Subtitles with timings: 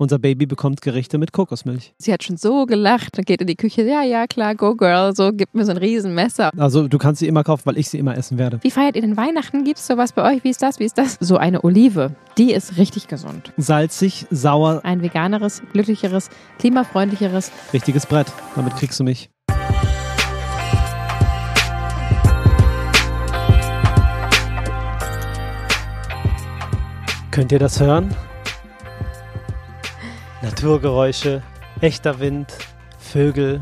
[0.00, 1.92] Unser Baby bekommt Gerichte mit Kokosmilch.
[1.98, 3.82] Sie hat schon so gelacht und geht in die Küche.
[3.82, 5.12] Ja, ja, klar, go girl.
[5.12, 6.50] So, gibt mir so ein Riesenmesser.
[6.56, 8.60] Also du kannst sie immer kaufen, weil ich sie immer essen werde.
[8.62, 9.64] Wie feiert ihr denn Weihnachten?
[9.64, 10.44] Gibt es sowas bei euch?
[10.44, 10.78] Wie ist das?
[10.78, 11.16] Wie ist das?
[11.18, 13.52] So eine Olive, die ist richtig gesund.
[13.56, 16.30] Salzig, sauer, Ein veganeres, glücklicheres,
[16.60, 17.50] klimafreundlicheres.
[17.72, 18.28] richtiges Brett.
[18.54, 19.30] Damit kriegst du mich.
[27.30, 28.14] Könnt ihr das hören?
[30.40, 31.42] Naturgeräusche,
[31.80, 32.46] echter Wind,
[33.00, 33.60] Vögel.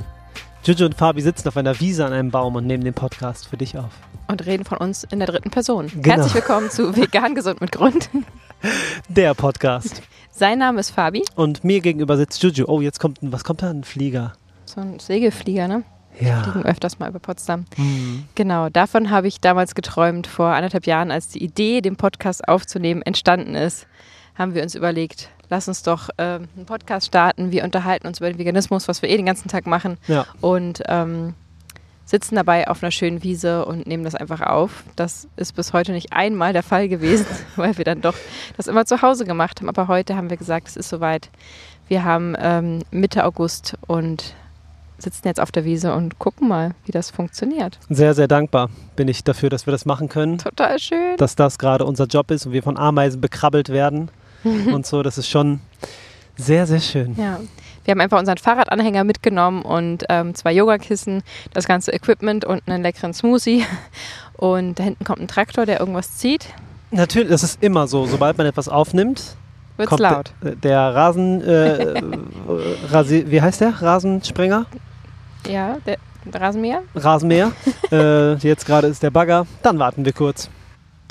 [0.62, 3.56] Juju und Fabi sitzen auf einer Wiese an einem Baum und nehmen den Podcast für
[3.56, 3.92] dich auf.
[4.28, 5.86] Und reden von uns in der dritten Person.
[5.86, 6.16] Genau.
[6.16, 8.10] Herzlich willkommen zu Vegan Gesund mit Grund.
[9.08, 10.02] Der Podcast.
[10.30, 11.24] Sein Name ist Fabi.
[11.34, 12.66] Und mir gegenüber sitzt Juju.
[12.68, 13.70] Oh, jetzt kommt ein, was kommt da?
[13.70, 14.34] Ein Flieger.
[14.66, 15.82] So ein Segelflieger, ne?
[16.20, 16.42] Ja.
[16.42, 17.64] Fliegen öfters mal über Potsdam.
[17.76, 18.24] Mhm.
[18.34, 23.02] Genau, davon habe ich damals geträumt, vor anderthalb Jahren, als die Idee, den Podcast aufzunehmen,
[23.02, 23.86] entstanden ist,
[24.38, 27.52] haben wir uns überlegt, lass uns doch ähm, einen Podcast starten.
[27.52, 30.26] Wir unterhalten uns über den Veganismus, was wir eh den ganzen Tag machen Ja.
[30.40, 31.34] und ähm,
[32.04, 34.84] sitzen dabei auf einer schönen Wiese und nehmen das einfach auf.
[34.95, 37.26] Das ist bis heute nicht einmal der Fall gewesen,
[37.57, 38.14] weil wir dann doch
[38.57, 39.68] das immer zu Hause gemacht haben.
[39.68, 41.30] Aber heute haben wir gesagt, es ist soweit.
[41.88, 44.34] Wir haben ähm, Mitte August und
[44.98, 47.79] sitzen jetzt auf der Wiese und gucken mal, wie das funktioniert.
[47.90, 50.38] Sehr, sehr dankbar bin ich dafür, dass wir das machen können.
[50.38, 51.16] Total schön.
[51.18, 54.10] Dass das gerade unser Job ist und wir von Ameisen bekrabbelt werden
[54.72, 55.02] und so.
[55.02, 55.60] Das ist schon
[56.36, 57.14] sehr, sehr schön.
[57.18, 57.40] Ja.
[57.84, 62.82] Wir haben einfach unseren Fahrradanhänger mitgenommen und ähm, zwei Yogakissen, das ganze Equipment und einen
[62.82, 63.64] leckeren Smoothie.
[64.38, 66.48] Und da hinten kommt ein Traktor, der irgendwas zieht.
[66.91, 68.04] Natürlich, das ist immer so.
[68.04, 69.34] Sobald man etwas aufnimmt,
[69.78, 70.32] Wird's kommt laut.
[70.42, 72.02] Der, der Rasen, äh,
[72.91, 73.80] Rasi, wie heißt der?
[73.80, 74.66] Rasensprenger?
[75.48, 75.97] Ja, der
[76.34, 76.82] Rasenmäher.
[76.94, 77.52] Rasenmäher.
[77.91, 79.47] äh, jetzt gerade ist der Bagger.
[79.62, 80.50] Dann warten wir kurz.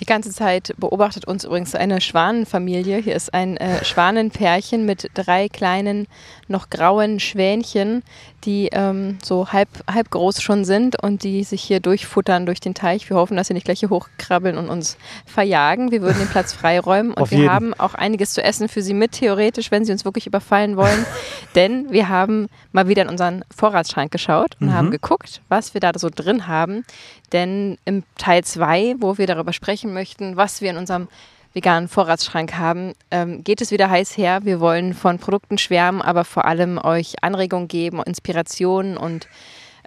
[0.01, 2.97] Die ganze Zeit beobachtet uns übrigens eine Schwanenfamilie.
[2.97, 6.07] Hier ist ein äh, Schwanenpärchen mit drei kleinen,
[6.47, 8.03] noch grauen Schwänchen,
[8.45, 12.73] die ähm, so halb, halb groß schon sind und die sich hier durchfuttern durch den
[12.73, 13.09] Teich.
[13.09, 15.91] Wir hoffen, dass sie nicht gleich hier hochkrabbeln und uns verjagen.
[15.91, 17.51] Wir würden den Platz freiräumen und Auf wir jeden.
[17.51, 21.05] haben auch einiges zu essen für sie mit, theoretisch, wenn sie uns wirklich überfallen wollen.
[21.55, 24.73] Denn wir haben mal wieder in unseren Vorratsschrank geschaut und Mhm.
[24.73, 26.85] haben geguckt, was wir da so drin haben.
[27.33, 31.07] Denn im Teil 2, wo wir darüber sprechen möchten, was wir in unserem
[31.55, 34.41] veganen Vorratsschrank haben, ähm, geht es wieder heiß her.
[34.43, 39.27] Wir wollen von Produkten schwärmen, aber vor allem euch Anregungen geben, Inspirationen und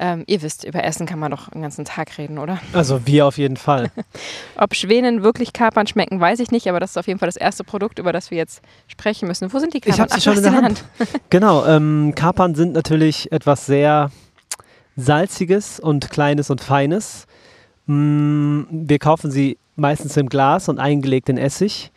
[0.00, 2.58] ähm, ihr wisst, über Essen kann man doch den ganzen Tag reden, oder?
[2.72, 3.90] Also wir auf jeden Fall.
[4.56, 7.36] Ob Schwänen wirklich Kapern schmecken, weiß ich nicht, aber das ist auf jeden Fall das
[7.36, 9.52] erste Produkt, über das wir jetzt sprechen müssen.
[9.52, 9.94] Wo sind die Kapern?
[9.94, 10.84] Ich habe sie schon in der sie Hand.
[11.30, 14.10] Genau, ähm, Kapern sind natürlich etwas sehr
[14.96, 17.26] Salziges und Kleines und Feines.
[17.86, 21.90] Mm, wir kaufen sie meistens im Glas und eingelegt in Essig.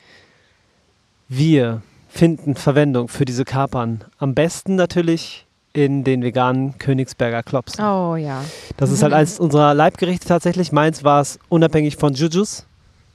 [1.28, 4.04] Wir finden Verwendung für diese Kapern.
[4.18, 7.80] Am besten natürlich in den veganen Königsberger Klops.
[7.80, 8.44] Oh ja.
[8.76, 10.74] Das ist halt eines unserer Leibgerichte tatsächlich.
[10.74, 12.66] Meins war es unabhängig von Jujus.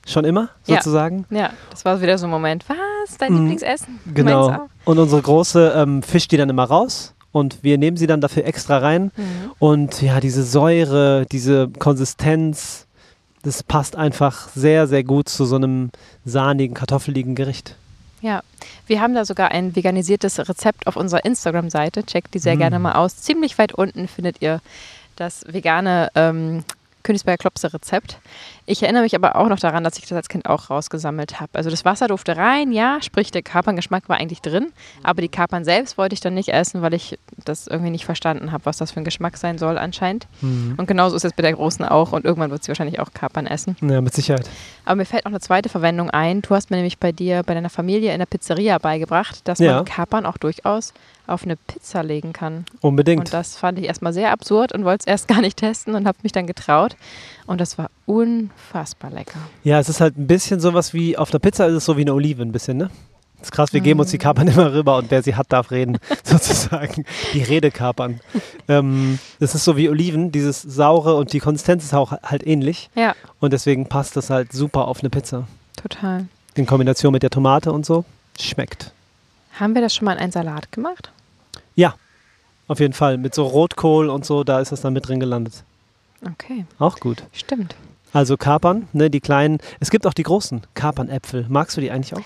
[0.08, 0.76] Schon immer, Ja.
[0.76, 1.26] sozusagen.
[1.30, 2.64] Ja, das war wieder so ein Moment.
[2.68, 3.18] Was?
[3.18, 3.38] Dein Mhm.
[3.40, 3.98] Lieblingsessen?
[4.14, 4.68] Genau.
[4.84, 8.44] Und unsere Große ähm, fischt die dann immer raus und wir nehmen sie dann dafür
[8.46, 9.10] extra rein.
[9.16, 9.50] Mhm.
[9.58, 12.85] Und ja, diese Säure, diese Konsistenz,
[13.46, 15.90] das passt einfach sehr, sehr gut zu so einem
[16.24, 17.76] sahnigen, kartoffeligen Gericht.
[18.20, 18.42] Ja,
[18.88, 22.04] wir haben da sogar ein veganisiertes Rezept auf unserer Instagram-Seite.
[22.04, 22.58] Checkt die sehr Mm.
[22.58, 23.18] gerne mal aus.
[23.18, 24.60] Ziemlich weit unten findet ihr
[25.14, 26.64] das vegane ähm,
[27.06, 28.18] Königsberger Klopse-Rezept.
[28.66, 31.50] Ich erinnere mich aber auch noch daran, dass ich das als Kind auch rausgesammelt habe.
[31.54, 34.72] Also das Wasser durfte rein, ja, sprich der Kaperngeschmack war eigentlich drin,
[35.04, 38.50] aber die Kapern selbst wollte ich dann nicht essen, weil ich das irgendwie nicht verstanden
[38.52, 40.26] habe, was das für ein Geschmack sein soll anscheinend.
[40.42, 43.46] Und genauso ist es bei der Großen auch und irgendwann wird sie wahrscheinlich auch Kapern
[43.46, 43.76] essen.
[43.80, 44.50] Ja, mit Sicherheit.
[44.84, 46.42] Aber mir fällt noch eine zweite Verwendung ein.
[46.42, 49.76] Du hast mir nämlich bei dir, bei deiner Familie in der Pizzeria beigebracht, dass Ja.
[49.76, 50.92] man Kapern auch durchaus
[51.26, 52.64] auf eine Pizza legen kann.
[52.80, 53.20] Unbedingt.
[53.20, 56.06] Und das fand ich erstmal sehr absurd und wollte es erst gar nicht testen und
[56.06, 56.96] habe mich dann getraut.
[57.46, 59.38] Und das war unfassbar lecker.
[59.64, 62.02] Ja, es ist halt ein bisschen sowas wie, auf der Pizza ist es so wie
[62.02, 62.90] eine Olive ein bisschen, ne?
[63.38, 65.70] Das ist krass, wir geben uns die Kapern immer rüber und wer sie hat, darf
[65.70, 67.04] reden, sozusagen.
[67.34, 68.20] Die Redekapern.
[68.66, 72.88] ähm, das ist so wie Oliven, dieses saure und die Konsistenz ist auch halt ähnlich
[72.94, 75.46] Ja, und deswegen passt das halt super auf eine Pizza.
[75.76, 76.26] total.
[76.54, 78.06] In Kombination mit der Tomate und so.
[78.40, 78.92] Schmeckt.
[79.58, 81.10] Haben wir das schon mal in einen Salat gemacht?
[81.74, 81.94] Ja,
[82.68, 83.18] auf jeden Fall.
[83.18, 85.62] Mit so Rotkohl und so, da ist das dann mit drin gelandet.
[86.26, 87.22] Okay, Auch gut.
[87.32, 87.74] stimmt.
[88.12, 89.58] Also Kapern, ne, die kleinen.
[89.80, 91.46] Es gibt auch die großen Kapernäpfel.
[91.48, 92.22] Magst du die eigentlich auch?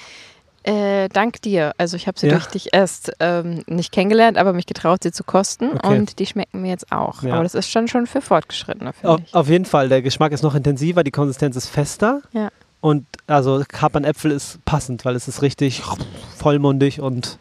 [0.62, 1.72] Äh, dank dir.
[1.78, 2.34] Also ich habe sie Ja.
[2.34, 5.70] durch dich erst ähm, nicht kennengelernt, aber mich getraut, sie zu kosten.
[5.72, 5.98] Okay.
[5.98, 7.22] Und die schmecken mir jetzt auch.
[7.22, 7.34] Ja.
[7.34, 9.34] Aber das ist schon schon für Fortgeschrittene, finde ich.
[9.34, 9.88] auf jeden Fall.
[9.88, 12.20] Der Geschmack ist noch intensiver, die Konsistenz ist fester.
[12.32, 12.50] Ja.
[12.80, 15.82] Und also Kapernäpfel ist passend, weil es ist richtig
[16.36, 17.38] vollmundig und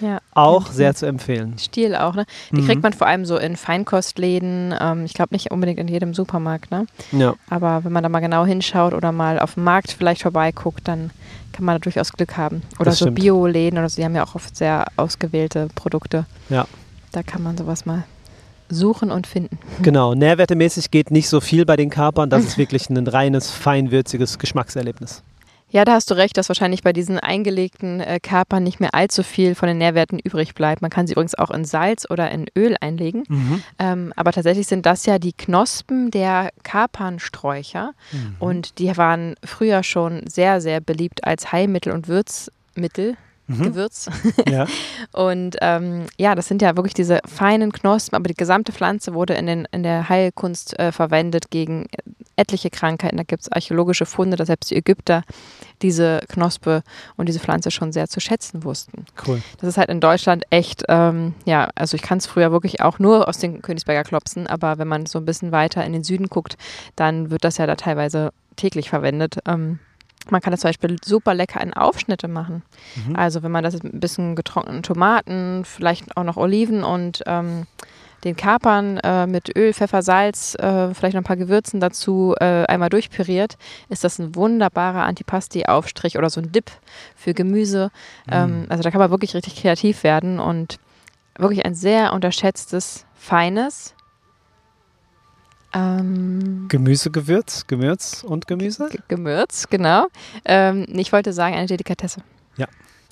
[0.00, 0.18] Ja.
[0.34, 1.56] Auch Ja, sehr zu empfehlen.
[1.60, 2.26] Stiel auch, ne?
[2.50, 2.66] Die Mhm.
[2.66, 4.74] kriegt man vor allem so in Feinkostläden.
[4.80, 6.86] Ähm, ich glaube nicht unbedingt in jedem Supermarkt, ne?
[7.12, 10.88] Ja, Aber wenn man da mal genau hinschaut oder mal auf dem Markt vielleicht vorbeiguckt,
[10.88, 11.10] dann
[11.52, 12.62] kann man da durchaus Glück haben.
[12.80, 13.10] Oder Das so.
[13.12, 16.26] Bioläden oder so, die haben ja auch oft sehr ausgewählte Produkte.
[16.48, 16.66] ja.
[17.12, 18.04] Da kann man sowas mal
[18.72, 19.58] suchen und finden.
[19.82, 20.14] Genau.
[20.14, 22.30] Nährwertemäßig geht nicht so viel bei den Kapern.
[22.30, 25.22] Das ist wirklich ein reines, feinwürziges Geschmackserlebnis.
[25.72, 29.22] Ja, da hast du recht, dass wahrscheinlich bei diesen eingelegten äh, Kapern nicht mehr allzu
[29.22, 30.82] viel von den Nährwerten übrig bleibt.
[30.82, 33.24] Man kann sie übrigens auch in Salz oder in Öl einlegen.
[33.78, 37.92] Ähm, aber tatsächlich sind das ja die Knospen der Kapernsträucher.
[38.12, 38.36] Mhm.
[38.38, 43.16] Und die waren früher schon sehr, sehr beliebt als Heilmittel und Würzmittel.
[43.58, 43.64] Mhm.
[43.64, 44.08] Gewürz.
[44.48, 44.66] Ja.
[45.12, 49.34] Und ähm, ja, das sind ja wirklich diese feinen Knospen, aber die gesamte Pflanze wurde
[49.34, 51.86] in, den, in der Heilkunst äh, verwendet gegen
[52.36, 53.16] etliche Krankheiten.
[53.16, 55.22] Da gibt es archäologische Funde, dass selbst die Ägypter
[55.82, 56.82] diese Knospe
[57.16, 59.04] und diese Pflanze schon sehr zu schätzen wussten.
[59.26, 59.42] Cool.
[59.58, 62.98] Das ist halt in Deutschland echt, ähm, ja, also ich kann es früher wirklich auch
[62.98, 66.28] nur aus den Königsberger Klopsen, aber wenn man so ein bisschen weiter in den Süden
[66.28, 66.56] guckt,
[66.96, 69.38] dann wird das ja da teilweise täglich verwendet.
[69.46, 69.78] Ähm,
[70.30, 72.62] man kann das zum Beispiel super lecker in Aufschnitte machen.
[73.06, 73.16] Mhm.
[73.16, 77.66] Also wenn man das mit ein bisschen getrockneten Tomaten, vielleicht auch noch Oliven und ähm,
[78.24, 82.64] den Kapern äh, mit Öl, Pfeffer, Salz, äh, vielleicht noch ein paar Gewürzen dazu äh,
[82.66, 83.56] einmal durchpüriert,
[83.88, 86.70] ist das ein wunderbarer Antipasti-Aufstrich oder so ein Dip
[87.16, 87.90] für Gemüse.
[88.30, 90.78] Ähm, also da kann man wirklich richtig kreativ werden und
[91.36, 93.94] wirklich ein sehr unterschätztes, feines
[95.74, 98.88] ähm, Gemüsegewürz, Gemürz und Gemüse?
[98.90, 100.06] G- Gemürz, genau.
[100.44, 102.20] Ähm, ich wollte sagen, eine Delikatesse.
[102.56, 102.66] Ja.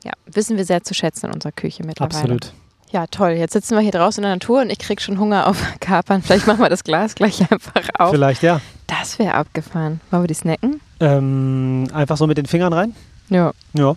[0.05, 2.15] Ja, wissen wir sehr zu schätzen in unserer Küche mittlerweile.
[2.35, 2.53] Absolut.
[2.91, 3.31] Ja, toll.
[3.33, 6.23] Jetzt sitzen wir hier draußen in der Natur und ich krieg schon Hunger auf Kapern.
[6.23, 8.11] Vielleicht machen wir das Glas gleich einfach auf.
[8.11, 8.61] Vielleicht ja.
[8.87, 10.01] Das wäre abgefahren.
[10.11, 10.81] Wollen wir die snacken?
[10.99, 12.95] Ähm, einfach so mit den Fingern rein?
[13.29, 13.53] Ja.
[13.75, 13.95] Ja.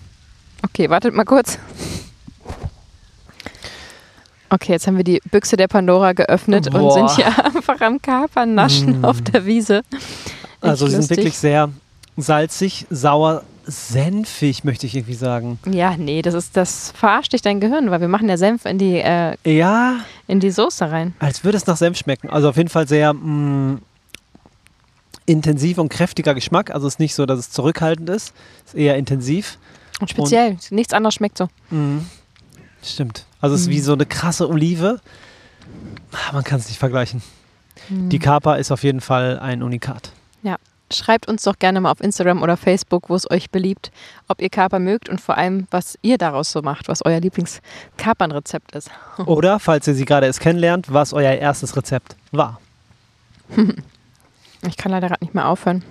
[0.61, 1.57] Okay, wartet mal kurz.
[4.53, 6.91] Okay, jetzt haben wir die Büchse der Pandora geöffnet und Boah.
[6.91, 9.05] sind hier einfach am Kapern naschen Mm.
[9.05, 9.81] auf der Wiese.
[10.61, 11.69] Also sie sind wirklich sehr
[12.17, 15.57] salzig, sauer, senfig, möchte ich irgendwie sagen.
[15.71, 18.77] Ja, nee, das ist das verarscht dich dein Gehirn, weil wir machen ja Senf in
[18.77, 19.95] die äh, Ja,
[20.27, 21.15] in die Soße rein.
[21.19, 22.29] als würde es nach Senf schmecken.
[22.29, 23.79] Also auf jeden Fall sehr mh,
[25.25, 26.69] intensiv und kräftiger Geschmack.
[26.71, 28.33] Also es ist nicht so, dass es zurückhaltend ist.
[28.65, 29.57] Es ist eher intensiv.
[29.99, 31.47] Und speziell, nichts anderes schmeckt so.
[31.71, 32.05] Mhm.
[32.83, 33.25] Stimmt.
[33.41, 34.99] Also es ist wie so eine krasse Olive.
[36.11, 37.21] Ah, Man kann es nicht vergleichen.
[37.89, 40.11] Die Kapa ist auf jeden Fall ein Unikat.
[40.91, 43.91] Schreibt uns doch gerne mal auf Instagram oder Facebook, wo es euch beliebt,
[44.27, 48.75] ob ihr Kaper mögt und vor allem, was ihr daraus so macht, was euer Lieblingskapernrezept
[48.75, 48.91] ist.
[49.25, 52.59] Oder, falls ihr sie gerade erst kennenlernt, was euer erstes Rezept war.
[54.67, 55.83] Ich kann leider gerade nicht mehr aufhören.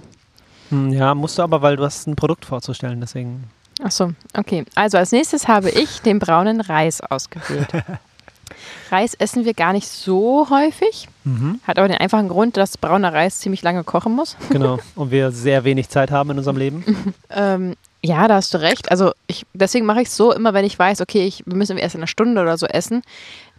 [0.68, 3.44] Hm, Ja, musst du aber, weil du hast ein Produkt vorzustellen, deswegen.
[3.82, 4.64] Ach so, okay.
[4.74, 7.68] Also als nächstes habe ich den braunen Reis ausgewählt.
[8.90, 11.60] Reis essen wir gar nicht so häufig, Mhm.
[11.66, 14.36] hat aber den einfachen Grund, dass brauner Reis ziemlich lange kochen muss.
[14.50, 14.78] Genau.
[14.96, 16.84] Und wir sehr wenig Zeit haben in unserem Leben.
[17.30, 17.74] Ähm,
[18.04, 18.90] ja, da hast du recht.
[18.90, 21.78] Also ich, deswegen mache ich es so, immer wenn ich weiß, okay, ich, wir müssen
[21.78, 23.02] erst in einer Stunde oder so essen,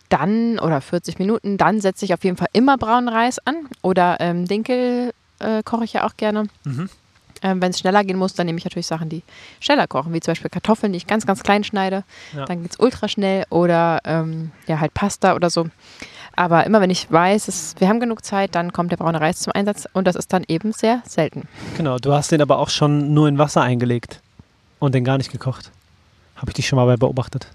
[0.10, 3.56] dann oder 40 Minuten, dann setze ich auf jeden Fall immer braunen Reis an.
[3.82, 6.48] Oder ähm, Dinkel äh, koche ich ja auch gerne.
[6.66, 6.90] Mhm.
[7.44, 9.22] Ähm, wenn es schneller gehen muss, dann nehme ich natürlich Sachen, die
[9.60, 12.04] schneller kochen, wie zum Beispiel Kartoffeln, die ich ganz, ganz klein schneide.
[12.36, 12.46] Ja.
[12.46, 15.68] Dann geht es ultra schnell oder ähm, ja, halt Pasta oder so.
[16.36, 19.40] Aber immer wenn ich weiß, es, wir haben genug Zeit, dann kommt der braune Reis
[19.40, 21.48] zum Einsatz und das ist dann eben sehr selten.
[21.78, 21.98] Genau.
[21.98, 24.22] Du hast den aber auch schon nur in Wasser eingelegt
[24.80, 25.72] und den gar nicht gekocht.
[26.38, 27.48] Habe ich dich schon mal bei beobachtet.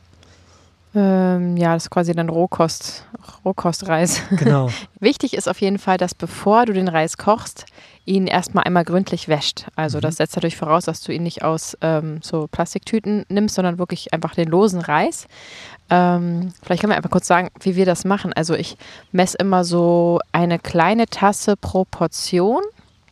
[0.94, 3.04] Ähm, ja, das ist quasi dann Rohkost,
[3.44, 4.22] Rohkostreis.
[4.30, 4.70] Genau.
[5.00, 7.66] Wichtig ist auf jeden Fall, dass bevor du den Reis kochst,
[8.08, 9.66] ihn erstmal einmal gründlich wäscht.
[9.76, 10.02] Also Mhm.
[10.02, 14.12] das setzt natürlich voraus, dass du ihn nicht aus ähm, so Plastiktüten nimmst, sondern wirklich
[14.14, 15.26] einfach den losen Reis.
[15.90, 18.32] Ähm, vielleicht können wir einfach kurz sagen, wie wir das machen.
[18.32, 18.76] Also ich
[19.12, 22.62] messe immer so eine kleine Tasse pro Portion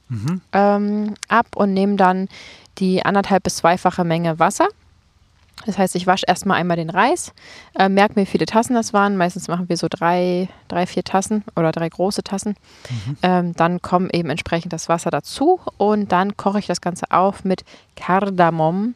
[0.09, 0.41] Mhm.
[0.53, 2.29] ähm, ab und nehme dann
[2.79, 4.69] die anderthalb bis zweifache Menge Wasser.
[5.65, 7.33] Das heißt, ich wasche erstmal einmal den Reis,
[7.79, 9.17] äh, merke mir, wie viele Tassen das waren.
[9.17, 12.57] Meistens machen wir so drei, drei vier Tassen oder drei große Tassen.
[13.23, 17.45] Ähm, dann kommt eben entsprechend das Wasser dazu und dann koche ich das Ganze auf
[17.45, 17.65] mit
[17.97, 18.95] Kardamom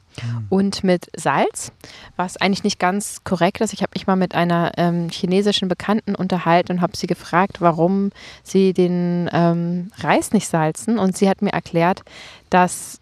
[0.51, 1.73] und mit Salz,
[2.17, 3.73] was eigentlich nicht ganz korrekt ist.
[3.73, 8.11] Ich habe mich mal mit einer ähm, chinesischen Bekannten unterhalten und habe sie gefragt, warum
[8.43, 10.99] sie den ähm, Reis nicht salzen.
[10.99, 12.03] Und sie hat mir erklärt,
[12.51, 13.00] dass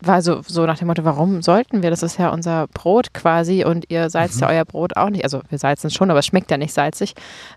[0.00, 1.90] war so, so nach dem Motto, warum sollten wir?
[1.90, 5.24] Das ist ja unser Brot quasi und ihr salzt ja euer Brot auch nicht.
[5.24, 7.14] Also wir salzen es schon, aber es schmeckt ja nicht salzig.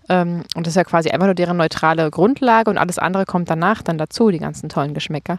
[0.08, 3.50] Ähm, und das ist ja quasi einfach nur deren neutrale Grundlage und alles andere kommt
[3.50, 5.38] danach dann dazu, die ganzen tollen Geschmäcker.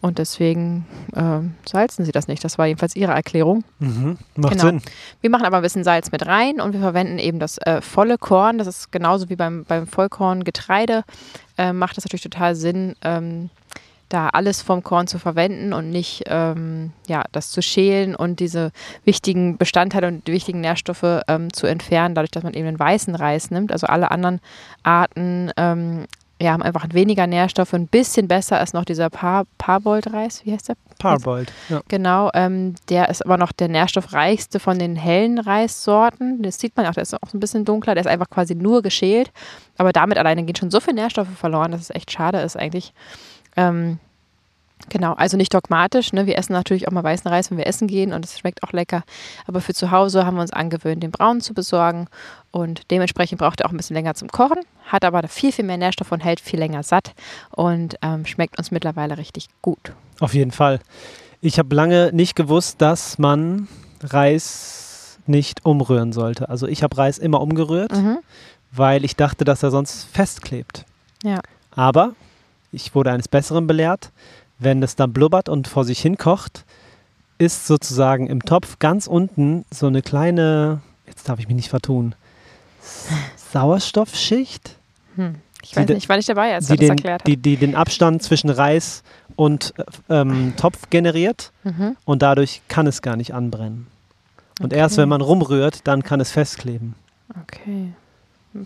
[0.00, 2.42] Und deswegen ähm, salzen sie das nicht.
[2.44, 3.64] Das war jedenfalls ihre Erklärung.
[3.78, 4.16] Mhm.
[4.36, 4.64] Macht Genau.
[4.64, 4.82] Sinn.
[5.20, 8.18] Wir machen aber ein bisschen Salz mit rein und wir verwenden eben das äh, volle
[8.18, 8.58] Korn.
[8.58, 11.02] Das ist genauso wie beim, beim Vollkorngetreide.
[11.58, 13.50] Äh, macht das natürlich total Sinn, ähm,
[14.08, 18.70] da alles vom Korn zu verwenden und nicht ähm, ja, das zu schälen und diese
[19.04, 23.14] wichtigen Bestandteile und die wichtigen Nährstoffe ähm, zu entfernen, dadurch, dass man eben den weißen
[23.14, 23.72] Reis nimmt.
[23.72, 24.40] Also alle anderen
[24.82, 26.06] Arten ähm,
[26.40, 27.72] ja, haben einfach weniger Nährstoffe.
[27.72, 30.44] Ein bisschen besser ist noch dieser Par Parboiled-Reis.
[30.44, 30.76] Wie heißt der?
[30.98, 31.52] Parboiled.
[31.68, 31.80] Ja.
[31.88, 36.42] Genau, ähm, der ist aber noch der nährstoffreichste von den hellen Reissorten.
[36.42, 38.54] Das sieht man auch, der ist auch so ein bisschen dunkler, der ist einfach quasi
[38.54, 39.30] nur geschält.
[39.78, 42.92] Aber damit alleine gehen schon so viele Nährstoffe verloren, dass es echt schade ist eigentlich.
[43.56, 43.98] Ähm,
[44.88, 46.12] genau, also nicht dogmatisch.
[46.12, 46.26] Ne?
[46.26, 48.72] Wir essen natürlich auch mal weißen Reis, wenn wir essen gehen und es schmeckt auch
[48.72, 49.02] lecker.
[49.46, 52.08] Aber für zu Hause haben wir uns angewöhnt, den braunen zu besorgen.
[52.50, 55.76] Und dementsprechend braucht er auch ein bisschen länger zum Kochen, hat aber viel, viel mehr
[55.76, 57.14] Nährstoffe und hält viel länger satt
[57.50, 59.92] und ähm, schmeckt uns mittlerweile richtig gut.
[60.20, 60.80] Auf jeden Fall.
[61.42, 63.68] Ich habe lange nicht gewusst, dass man
[64.02, 66.48] Reis nicht umrühren sollte.
[66.48, 68.18] Also ich habe Reis immer umgerührt, Mhm.
[68.72, 70.84] weil ich dachte, dass er sonst festklebt.
[71.22, 71.40] Ja.
[71.72, 72.14] Aber
[72.76, 74.10] ich wurde eines Besseren belehrt.
[74.58, 76.64] Wenn es dann blubbert und vor sich hin kocht,
[77.38, 82.14] ist sozusagen im Topf ganz unten so eine kleine, jetzt darf ich mich nicht vertun,
[83.52, 84.76] Sauerstoffschicht,
[85.16, 85.36] Hm.
[85.62, 87.26] Ich weiß nicht, ich war nicht dabei, als er das den, erklärt hat.
[87.26, 89.02] die, die den Abstand zwischen Reis
[89.34, 89.74] und
[90.08, 91.96] äh, ähm, Topf generiert Mhm.
[92.04, 93.86] und dadurch kann es gar nicht anbrennen.
[94.60, 95.02] Und erst Okay.
[95.02, 96.94] wenn man rumrührt, dann kann es festkleben.
[97.42, 97.88] Okay.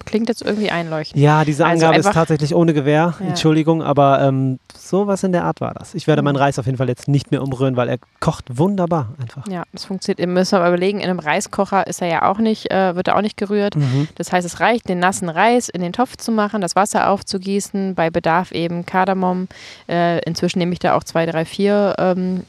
[0.04, 1.20] Klingt jetzt irgendwie einleuchtend.
[1.20, 3.14] Ja, diese Also Angabe ist einfach- tatsächlich ohne Gewehr.
[3.20, 3.26] Ja.
[3.26, 5.94] Entschuldigung, aber ähm, sowas in der Art war das.
[5.94, 6.26] Ich werde Mhm.
[6.26, 9.46] meinen Reis auf jeden Fall jetzt nicht mehr umrühren, weil er kocht wunderbar einfach.
[9.48, 10.20] Ja, das funktioniert.
[10.20, 13.16] Ihr müsst aber überlegen, in einem Reiskocher ist er ja auch nicht, äh, wird er
[13.16, 13.76] auch nicht gerührt.
[13.76, 14.08] Mhm.
[14.16, 17.94] Das heißt, es reicht, den nassen Reis in den Topf zu machen, das Wasser aufzugießen,
[17.94, 19.48] bei Bedarf eben Kardamom.
[19.88, 21.94] Äh, inzwischen nehme ich da auch zwei, drei, vier.
[21.98, 22.44] Ähm,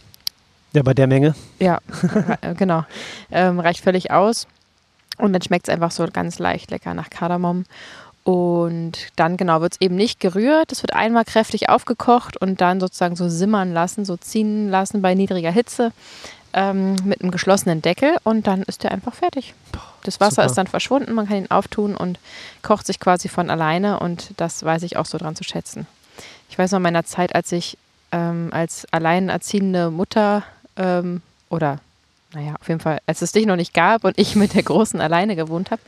[0.74, 1.36] Ja, bei der Menge.
[1.60, 1.80] ja,
[2.42, 2.84] äh, genau.
[3.32, 4.48] Ähm, reicht völlig aus.
[5.22, 7.66] Und dann schmeckt es einfach so ganz leicht lecker nach Kardamom.
[8.24, 10.72] Und dann genau wird es eben nicht gerührt.
[10.72, 15.16] Es wird einmal kräftig aufgekocht und dann sozusagen so simmern lassen, so ziehen lassen bei
[15.16, 15.92] niedriger Hitze
[16.54, 19.54] ähm, mit einem geschlossenen Deckel und dann ist der einfach fertig.
[20.04, 20.46] Das Wasser super.
[20.46, 22.20] ist dann verschwunden, man kann ihn auftun und
[22.62, 25.88] kocht sich quasi von alleine und das weiß ich auch so dran zu schätzen.
[26.50, 27.78] Ich weiß noch in meiner Zeit, als ich
[28.12, 30.44] ähm, als alleinerziehende Mutter
[30.76, 31.80] ähm, oder
[32.34, 35.02] naja, auf jeden Fall, als es dich noch nicht gab und ich mit der Großen
[35.02, 35.82] alleine gewohnt habe,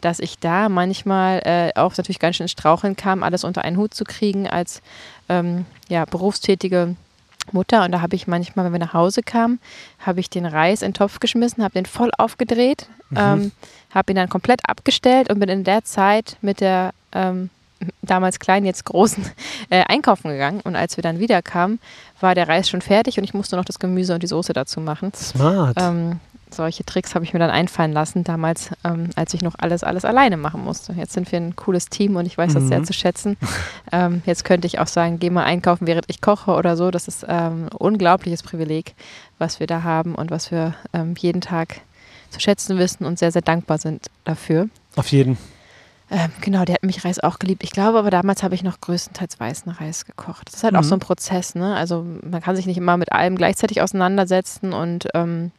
[0.00, 3.76] dass ich da manchmal äh, auch natürlich ganz schön ins Straucheln kam, alles unter einen
[3.76, 4.80] Hut zu kriegen als
[5.28, 6.96] ähm, ja, berufstätige
[7.52, 7.84] Mutter.
[7.84, 9.58] Und da habe ich manchmal, wenn wir nach Hause kamen,
[9.98, 13.52] habe ich den Reis in den Topf geschmissen, habe den voll aufgedreht, ähm,
[13.90, 17.50] habe ihn dann komplett abgestellt und bin in der Zeit mit der ähm,
[18.02, 19.24] damals kleinen, jetzt großen
[19.70, 20.60] äh, einkaufen gegangen.
[20.62, 21.78] Und als wir dann wieder kamen,
[22.20, 24.80] war der Reis schon fertig und ich musste noch das Gemüse und die Soße dazu
[24.80, 25.12] machen.
[25.14, 25.76] Smart.
[25.80, 26.20] Ähm,
[26.50, 30.06] solche Tricks habe ich mir dann einfallen lassen, damals, ähm, als ich noch alles, alles
[30.06, 30.94] alleine machen musste.
[30.94, 32.84] Jetzt sind wir ein cooles Team und ich weiß das sehr Mhm.
[32.84, 33.36] zu schätzen.
[33.92, 36.90] Ähm, jetzt könnte ich auch sagen, geh mal einkaufen, während ich koche oder so.
[36.90, 38.94] Das ist ähm, ein unglaubliches Privileg,
[39.38, 41.82] was wir da haben und was wir ähm, jeden Tag
[42.30, 44.68] zu schätzen wissen und sehr, sehr dankbar sind dafür.
[44.96, 45.36] Auf jeden.
[46.10, 47.62] Ähm, genau, der hat mich Reis auch geliebt.
[47.62, 50.48] Ich glaube aber damals habe ich noch größtenteils weißen Reis gekocht.
[50.48, 50.86] Das ist halt auch Mhm.
[50.86, 51.76] so ein Prozess, ne?
[51.76, 55.50] Also man kann sich nicht immer mit allem gleichzeitig auseinandersetzen und ähm,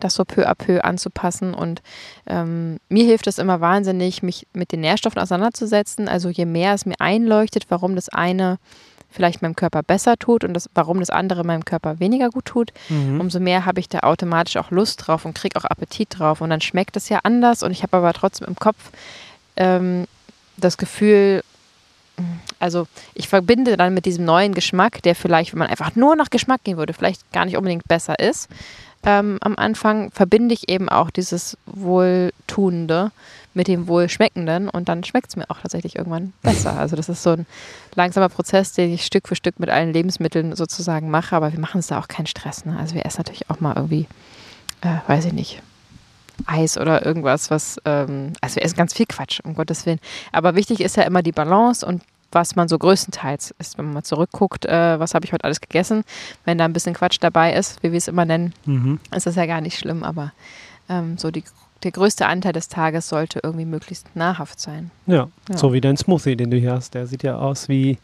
[0.00, 1.54] das so peu à peu anzupassen.
[1.54, 1.80] Und
[2.26, 6.08] ähm, mir hilft es immer wahnsinnig, mich mit den Nährstoffen auseinanderzusetzen.
[6.08, 8.58] Also je mehr es mir einleuchtet, warum das eine
[9.10, 12.72] vielleicht meinem Körper besser tut und das, warum das andere meinem Körper weniger gut tut,
[12.88, 13.20] Mhm.
[13.20, 16.40] umso mehr habe ich da automatisch auch Lust drauf und kriege auch Appetit drauf.
[16.40, 18.90] Und dann schmeckt es ja anders und ich habe aber trotzdem im Kopf
[19.56, 20.06] ähm,
[20.56, 21.42] das Gefühl,
[22.58, 26.30] also ich verbinde dann mit diesem neuen Geschmack, der vielleicht, wenn man einfach nur nach
[26.30, 28.48] Geschmack gehen würde, vielleicht gar nicht unbedingt besser ist.
[29.06, 33.10] Ähm, am Anfang verbinde ich eben auch dieses Wohltuende
[33.52, 36.76] mit dem Wohlschmeckenden und dann schmeckt es mir auch tatsächlich irgendwann besser.
[36.84, 37.46] Also das ist so ein
[37.94, 41.76] langsamer Prozess, den ich Stück für Stück mit allen Lebensmitteln sozusagen mache, aber wir machen
[41.76, 42.64] uns da auch keinen Stress.
[42.64, 42.76] Ne?
[42.78, 44.06] Also wir essen natürlich auch mal irgendwie,
[44.80, 45.62] äh, weiß ich nicht,
[46.46, 50.00] Eis oder irgendwas, was, ähm, also wir essen ganz viel Quatsch, um Gottes Willen.
[50.32, 53.94] Aber wichtig ist ja immer die Balance und was man so größtenteils ist, wenn man
[53.94, 56.02] mal zurückguckt, äh, was habe ich heute alles gegessen.
[56.44, 58.98] Wenn da ein bisschen Quatsch dabei ist, wie wir es immer nennen, Mhm.
[59.14, 60.32] ist das ja gar nicht schlimm, aber
[60.88, 61.44] ähm, so die,
[61.84, 64.90] der größte Anteil des Tages sollte irgendwie möglichst nahrhaft sein.
[65.06, 65.56] Ja, Ja.
[65.56, 66.94] so wie dein Smoothie, den du hier hast.
[66.94, 67.98] Der sieht ja aus wie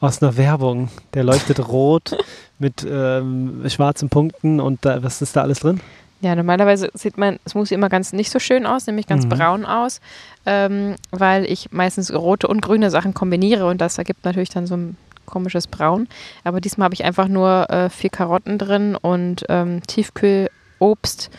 [0.00, 0.88] aus einer Werbung.
[1.14, 2.16] Der leuchtet rot
[2.58, 5.80] mit ähm, schwarzen Punkten und da, was ist da alles drin?
[6.20, 9.28] Ja, normalerweise sieht mein Smoothie immer ganz nicht so schön aus, nämlich ganz Mhm.
[9.28, 10.00] braun aus,
[10.46, 14.76] ähm, weil ich meistens rote und grüne Sachen kombiniere und das ergibt natürlich dann so
[14.76, 14.96] ein
[15.26, 16.08] komisches Braun.
[16.44, 21.30] Aber diesmal habe ich einfach nur äh, vier Karotten drin und ähm, Tiefkühlobst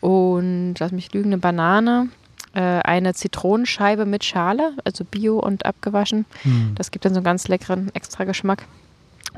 [0.00, 2.08] und, lass mich lügen, eine Banane,
[2.54, 6.26] äh, eine Zitronenscheibe mit Schale, also bio und abgewaschen.
[6.42, 6.72] Hm.
[6.76, 8.64] Das gibt dann so einen ganz leckeren extra Geschmack.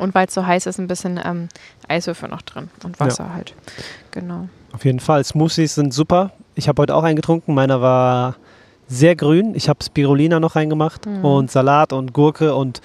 [0.00, 1.48] Und weil es so heiß ist, ein bisschen ähm,
[1.88, 3.54] Eiswürfel noch drin und Wasser halt.
[4.10, 4.48] Genau.
[4.72, 5.22] Auf jeden Fall.
[5.24, 6.32] Smoothies sind super.
[6.54, 7.54] Ich habe heute auch einen getrunken.
[7.54, 8.36] Meiner war
[8.88, 9.54] sehr grün.
[9.54, 11.24] Ich habe Spirulina noch reingemacht Mhm.
[11.24, 12.80] und Salat und Gurke und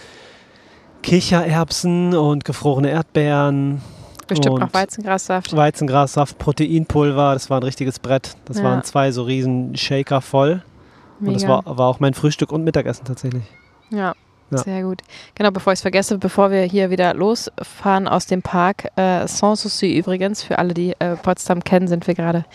[1.03, 3.81] Kichererbsen und gefrorene Erdbeeren,
[4.27, 5.55] Bestimmt noch Weizengrassaft.
[5.55, 7.33] Weizengrassaft, Proteinpulver.
[7.33, 8.35] Das war ein richtiges Brett.
[8.45, 8.63] Das Ja.
[8.63, 10.63] waren zwei so riesen Shaker voll.
[11.19, 11.63] Und das Mega.
[11.63, 13.43] war, war auch mein Frühstück und Mittagessen tatsächlich.
[13.91, 14.15] Ja,
[14.55, 14.63] Ja.
[14.63, 15.01] sehr gut.
[15.35, 19.97] Genau, bevor ich es vergesse, bevor wir hier wieder losfahren aus dem Park, äh, Sanssouci
[19.97, 22.45] übrigens, für alle, die äh, Potsdam kennen, sind wir gerade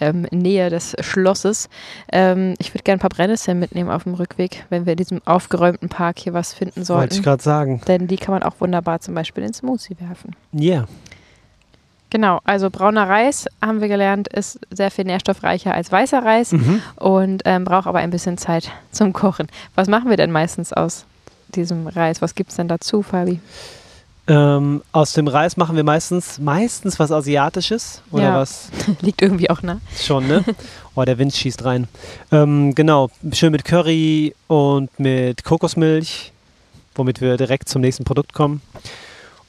[0.00, 1.68] ähm, in Nähe des Schlosses.
[2.12, 5.20] Ähm, ich würde gerne ein paar Brennnesseln mitnehmen auf dem Rückweg, wenn wir in diesem
[5.24, 7.14] aufgeräumten Park hier was finden Wollte sollten.
[7.14, 7.80] ich gerade sagen.
[7.88, 10.34] Denn die kann man auch wunderbar zum Beispiel in den Smoothie werfen.
[10.54, 10.86] Yeah.
[12.10, 16.80] Genau, also brauner Reis, haben wir gelernt, ist sehr viel nährstoffreicher als weißer Reis Mhm.
[16.94, 19.48] und ähm, braucht aber ein bisschen Zeit zum Kochen.
[19.74, 21.06] Was machen wir denn meistens aus
[21.56, 22.20] diesem Reis?
[22.22, 23.40] Was gibt es denn dazu, Fabi?
[24.26, 28.38] Ähm, aus dem Reis machen wir meistens, meistens was Asiatisches oder Ja.
[28.38, 28.70] was
[29.02, 29.80] Liegt irgendwie auch nah.
[30.00, 30.44] schon, ne?
[30.96, 31.88] Oh, der Wind schießt rein.
[32.30, 36.30] Ähm, genau, schön mit Curry und mit Kokosmilch,
[36.94, 38.62] womit wir direkt zum nächsten Produkt kommen.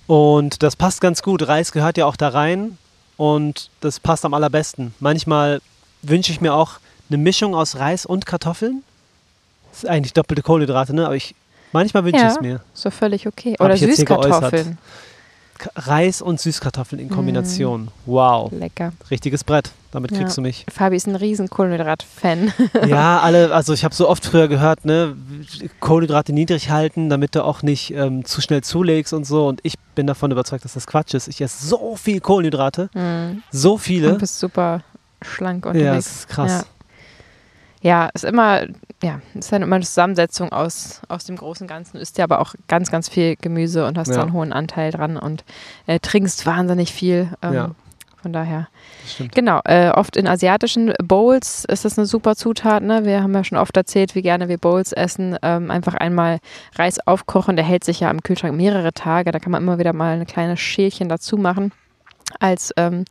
[0.08, 1.48] Und das passt ganz gut.
[1.48, 2.80] Reis gehört ja auch da rein
[3.16, 4.96] und das passt am allerbesten.
[5.00, 5.62] Manchmal
[6.02, 8.82] wünsche ich mir auch eine Mischung aus Reis und Kartoffeln.
[9.72, 11.06] Das ist eigentlich doppelte Kohlenhydrate, ne?
[11.06, 11.36] Aber ich,
[11.76, 12.28] manchmal wünsche Ja.
[12.30, 12.60] ich es mir.
[12.74, 13.56] So völlig okay.
[13.60, 14.78] Oder Süßkartoffeln.
[15.78, 17.12] Reis und Süßkartoffeln in Mm.
[17.12, 17.88] Kombination.
[18.06, 18.52] Wow.
[18.52, 18.92] Lecker.
[19.10, 19.72] Richtiges Brett.
[19.92, 20.18] Damit Ja.
[20.20, 20.66] kriegst du mich.
[20.70, 22.52] Fabi ist ein riesen Kohlenhydrat-Fan.
[22.88, 25.16] ja, alle, also ich habe so oft früher gehört, ne,
[25.80, 29.48] Kohlenhydrate niedrig halten, damit du auch nicht ähm, zu schnell zulegst und so.
[29.48, 31.30] Und ich bin davon überzeugt, dass das Quatsch ist.
[31.30, 33.42] Ich esse so viel Kohlenhydrate, mm.
[33.52, 34.14] so Du viele.
[34.16, 34.82] bist super
[35.22, 36.06] schlank Ja, unterwegs.
[36.06, 36.52] das ist krass.
[36.52, 36.64] Ja,
[38.16, 38.64] ist immer,
[39.04, 41.98] ja, ist dann immer eine Zusammensetzung aus, aus dem großen Ganzen.
[41.98, 44.16] Du isst ja aber auch ganz, ganz viel Gemüse und hast Ja.
[44.16, 45.44] da einen hohen Anteil dran und
[45.86, 47.30] äh, trinkst wahnsinnig viel.
[47.44, 47.72] Ähm, Ja.
[48.22, 48.70] Von daher.
[49.36, 52.82] Genau, äh, oft in asiatischen Bowls ist das eine super Zutat.
[52.82, 53.06] Ne?
[53.06, 55.38] Wir haben ja schon oft erzählt, wie gerne wir Bowls essen.
[55.44, 56.40] Ähm, einfach einmal
[56.74, 59.32] Reis aufkochen, der hält sich ja im Kühlschrank mehrere Tage.
[59.32, 61.72] Da kann man immer wieder mal ein kleines Schälchen dazu machen
[62.40, 63.06] als ähm,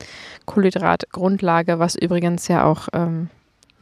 [0.47, 3.31] Kohlenhydratgrundlage, was übrigens ja auch ähm,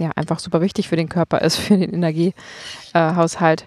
[0.03, 3.67] ja, einfach super wichtig für den Körper ist, für den Energiehaushalt.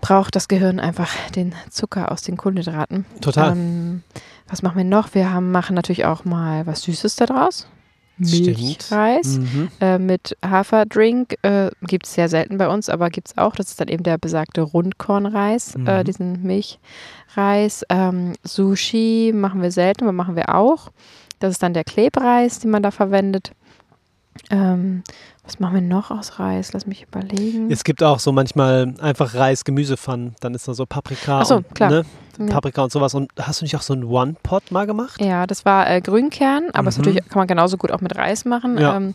[0.00, 3.04] Braucht das Gehirn einfach den Zucker aus den Kohlenhydraten.
[3.20, 3.52] Total.
[3.52, 4.02] Ähm,
[4.48, 5.14] was machen wir noch?
[5.14, 7.68] Wir haben, machen natürlich auch mal was Süßes da draus.
[8.22, 8.58] Stimmt.
[8.58, 9.68] Milchreis Mhm.
[9.80, 11.36] äh, mit Haferdrink.
[11.42, 13.54] Äh, gibt es sehr selten bei uns, aber gibt es auch.
[13.54, 16.04] Das ist dann eben der besagte Rundkornreis, äh, Mhm.
[16.04, 17.84] diesen Milchreis.
[17.88, 20.90] Ähm, Sushi machen wir selten, aber machen wir auch.
[21.38, 23.52] Das ist dann der Klebreis, den man da verwendet.
[24.50, 25.02] Ähm,
[25.44, 26.72] was machen wir noch aus Reis?
[26.72, 27.70] Lass mich überlegen.
[27.70, 30.34] Es gibt auch so manchmal einfach Reis-Gemüsepfannen.
[30.40, 31.90] Dann ist da so Paprika, so, und, klar.
[31.90, 32.04] Ne?
[32.38, 32.46] Ja.
[32.46, 33.14] Paprika und sowas.
[33.14, 35.20] Und hast du nicht auch so einen One-Pot mal gemacht?
[35.20, 36.96] Ja, das war äh, Grünkern, aber Mhm.
[36.96, 38.78] natürlich kann man genauso gut auch mit Reis machen.
[38.78, 38.96] Ja.
[38.96, 39.14] Ähm,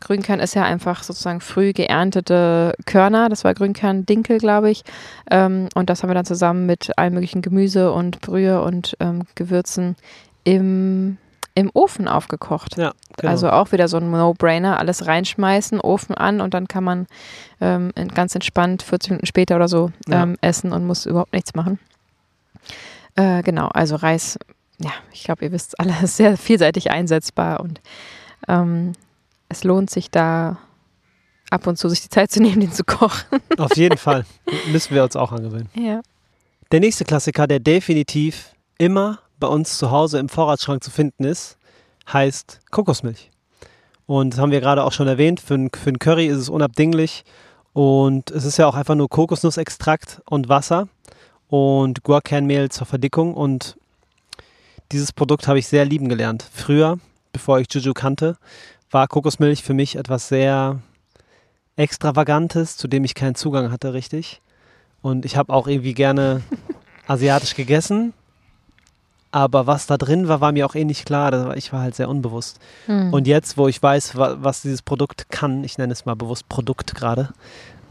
[0.00, 3.28] Grünkern ist ja einfach sozusagen früh geerntete Körner.
[3.28, 4.82] Das war Grünkern-Dinkel, glaube ich.
[5.30, 9.22] Ähm, und das haben wir dann zusammen mit allen möglichen Gemüse und Brühe und ähm,
[9.36, 9.96] Gewürzen
[10.44, 11.16] im,
[11.56, 12.76] im Ofen aufgekocht.
[12.76, 13.30] Ja, genau.
[13.32, 17.06] Also auch wieder so ein No-Brainer, alles reinschmeißen, Ofen an und dann kann man
[17.60, 20.22] ähm, ganz entspannt 40 Minuten später oder so Ja.
[20.22, 21.78] ähm, essen und muss überhaupt nichts machen.
[23.16, 24.38] Äh, genau, also Reis,
[24.78, 27.80] ja, ich glaube, ihr wisst alle, ist sehr vielseitig einsetzbar und
[28.48, 28.92] ähm,
[29.48, 30.58] es lohnt sich da
[31.50, 33.40] ab und zu sich die Zeit zu nehmen, den zu kochen.
[33.56, 34.26] Auf jeden Fall.
[34.70, 35.70] Müssen wir uns auch angewöhnen.
[35.74, 36.02] Ja.
[36.70, 41.58] Der nächste Klassiker, der definitiv immer bei uns zu Hause im Vorratsschrank zu finden ist,
[42.12, 43.30] heißt Kokosmilch.
[44.06, 46.48] Und das haben wir gerade auch schon erwähnt, für ein, für ein Curry ist es
[46.48, 47.24] unabdinglich.
[47.72, 50.88] Und es ist ja auch einfach nur Kokosnussextrakt und Wasser
[51.48, 53.34] und Guarkernmehl zur Verdickung.
[53.34, 53.76] Und
[54.92, 56.48] dieses Produkt habe ich sehr lieben gelernt.
[56.52, 56.98] Früher,
[57.32, 58.36] bevor ich Juju kannte,
[58.90, 60.80] war Kokosmilch für mich etwas sehr
[61.76, 64.40] Extravagantes, zu dem ich keinen Zugang hatte, richtig.
[65.02, 66.42] Und ich habe auch irgendwie gerne
[67.06, 68.14] asiatisch gegessen.
[69.36, 71.54] Aber was da drin war, war mir auch eh nicht klar.
[71.58, 72.58] Ich war halt sehr unbewusst.
[72.86, 73.12] Hm.
[73.12, 76.48] Und jetzt, wo ich weiß, wa was dieses Produkt kann, ich nenne es mal bewusst
[76.48, 77.28] Produkt gerade,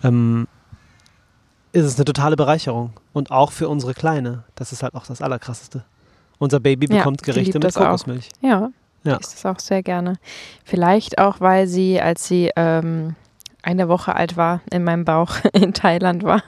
[0.04, 0.48] ähm,
[1.72, 2.94] ist es eine totale Bereicherung.
[3.14, 4.44] Und auch für unsere Kleine.
[4.56, 5.84] Das ist halt auch das Allerkrasseste.
[6.40, 7.82] Unser Baby Ja, bekommt die Gerichte mit das auch.
[7.86, 8.30] Kokosmilch.
[8.42, 8.70] Ja,
[9.04, 9.18] Ja.
[9.18, 10.16] ist das auch sehr gerne.
[10.64, 13.16] Vielleicht auch, weil sie, als sie ähm,
[13.66, 16.42] eine Woche alt war, in meinem Bauch in Thailand war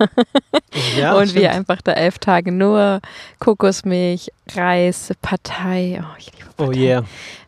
[0.98, 1.56] Ja, und wir stimmt.
[1.56, 3.02] einfach da elf Tage nur
[3.40, 7.04] Kokosmilch, Reis, Partei, oh, ich liebe Oh Partei, yeah.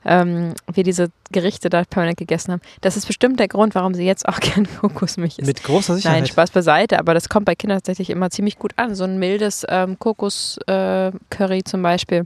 [0.06, 2.62] ähm, wir diese Gerichte da permanent gegessen haben.
[2.82, 5.48] Das ist bestimmt der Grund, warum sie jetzt auch gerne Kokosmilch isst.
[5.48, 6.18] Mit großer Sicherheit.
[6.22, 8.96] Nein, Spaß beiseite, aber das kommt bei Kindern tatsächlich immer ziemlich gut an.
[8.96, 12.26] So ein mildes ähm, Kokos-Curry zum Beispiel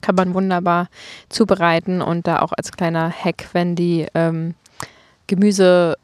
[0.00, 0.88] kann man wunderbar
[1.28, 4.54] zubereiten und da auch als kleiner Hack, wenn die ähm,
[5.26, 5.96] Gemüse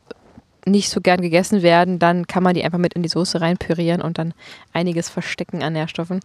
[0.66, 4.02] nicht so gern gegessen werden, dann kann man die einfach mit in die Soße reinpürieren
[4.02, 4.34] und dann
[4.72, 6.20] einiges verstecken an Nährstoffen.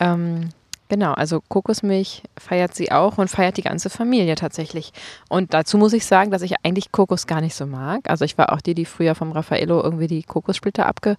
[0.00, 0.50] Ähm,
[0.88, 4.92] genau, also Kokosmilch feiert sie auch und feiert die ganze Familie tatsächlich.
[5.28, 8.08] Und dazu muss ich sagen, dass ich eigentlich Kokos gar nicht so mag.
[8.08, 11.16] Also ich war auch die, die früher vom Raffaello irgendwie die Kokossplitter abge,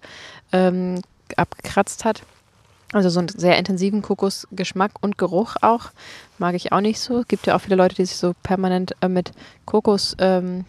[0.52, 1.00] ähm,
[1.36, 2.22] abgekratzt hat.
[2.92, 5.90] Also so einen sehr intensiven Kokosgeschmack und Geruch auch.
[6.38, 7.22] Mag ich auch nicht so.
[7.28, 9.32] Gibt ja auch viele Leute, die sich so permanent äh, mit
[9.66, 10.64] Kokosöl ähm,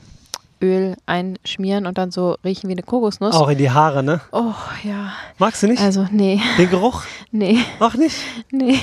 [0.62, 3.34] Öl einschmieren und dann so riechen wie eine Kokosnuss.
[3.36, 4.22] Auch in die Haare, ne?
[4.32, 5.14] Oh ja.
[5.38, 5.82] Magst du nicht?
[5.82, 7.04] Also nee, Den Geruch?
[7.32, 8.18] nee, Auch nicht?
[8.52, 8.80] nee.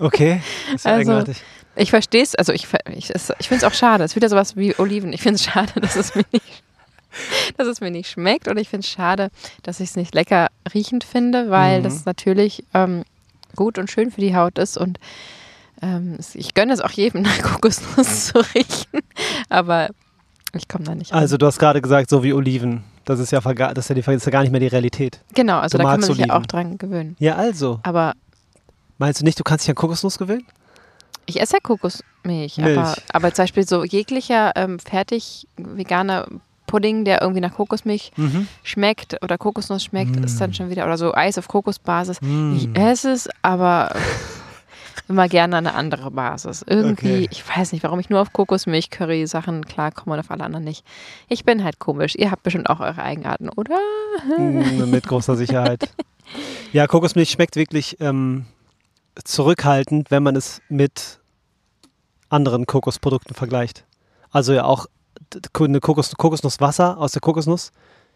[0.00, 0.40] Okay.
[0.66, 1.42] Das ist ja Also- eigenartig.
[1.74, 4.04] Ich verstehe es, also ich, ich, ich finde es auch schade.
[4.04, 5.12] Es ist wieder sowas wie Oliven.
[5.14, 6.62] Ich finde es schade, dass es mir nicht,
[7.56, 8.46] dass es mir nicht schmeckt.
[8.46, 9.30] Und ich finde es schade,
[9.62, 11.84] dass ich es nicht lecker riechend finde, weil Mhm.
[11.84, 13.04] das natürlich ähm,
[13.56, 14.76] gut und schön für die Haut ist.
[14.76, 14.98] Und
[15.80, 19.00] ähm, ich gönne es auch jedem, nach Kokosnuss zu riechen.
[19.48, 19.88] Aber
[20.54, 21.18] ich komme da nicht ran.
[21.20, 22.84] Also du hast gerade gesagt, so wie Oliven.
[23.04, 25.20] Das ist ja, das ist ja, die, das ist ja gar nicht mehr die Realität.
[25.34, 26.30] genau, also du da kann man sich ja Oliven.
[26.42, 27.16] auch dran gewöhnen.
[27.18, 27.80] Ja, also.
[27.82, 28.12] Aber
[28.98, 30.46] Meinst du nicht, du kannst dich an Kokosnuss gewöhnen?
[31.26, 32.58] Ich esse ja Kokosmilch, Milch.
[32.78, 36.26] aber, aber zum Beispiel so jeglicher ähm, fertig veganer
[36.68, 38.46] Pudding, der irgendwie nach Kokosmilch Mhm.
[38.62, 42.20] schmeckt oder Kokosnuss schmeckt, ist dann schon wieder, oder so Eis auf Kokosbasis.
[42.22, 42.54] Mm.
[42.56, 43.94] Ich esse es, aber
[45.08, 46.64] immer gerne eine andere Basis.
[46.66, 46.92] Irgendwie,
[47.24, 47.28] Okay.
[47.30, 50.84] ich weiß nicht, warum ich nur auf Kokosmilch-Curry-Sachen klarkomme und auf alle anderen nicht.
[51.28, 52.14] Ich bin halt komisch.
[52.16, 53.78] Ihr habt bestimmt auch eure Eigenarten, oder?
[54.38, 55.88] Mm, Mit großer Sicherheit.
[56.72, 58.46] Ja, Kokosmilch schmeckt wirklich ähm,
[59.22, 61.20] zurückhaltend, wenn man es mit
[62.30, 63.84] anderen Kokosprodukten vergleicht.
[64.30, 64.86] Also ja auch
[65.58, 67.72] eine Kokos, Kokosnusswasser aus der Kokosnuss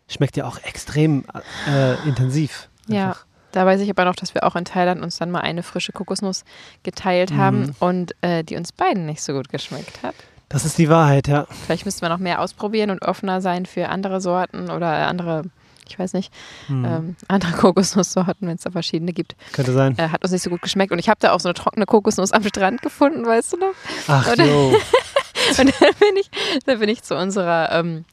[0.08, 1.24] schmeckt ja auch extrem
[1.68, 2.70] äh, intensiv.
[2.88, 3.16] Ja.
[3.56, 5.92] Da weiß ich aber noch, dass wir auch in Thailand uns dann mal eine frische
[5.92, 6.44] Kokosnuss
[6.82, 7.36] geteilt Mhm.
[7.38, 10.14] haben und äh, die uns beiden nicht so gut geschmeckt hat.
[10.50, 11.46] Das ist die Wahrheit, ja.
[11.64, 15.44] Vielleicht müssten wir noch mehr ausprobieren und offener sein für andere Sorten oder andere,
[15.88, 16.32] ich weiß nicht,
[16.66, 16.84] Hm.
[16.84, 19.34] ähm, andere Kokosnusssorten, wenn es da verschiedene gibt.
[19.52, 19.96] Könnte sein.
[19.98, 20.92] Äh, hat uns nicht so gut geschmeckt.
[20.92, 23.74] Und ich habe da auch so eine trockene Kokosnuss am Strand gefunden, weißt du noch?
[24.06, 24.68] Ach oder- jo.
[25.58, 26.30] Und dann bin ich,
[26.66, 28.04] dann bin ich zu unserer, ähm,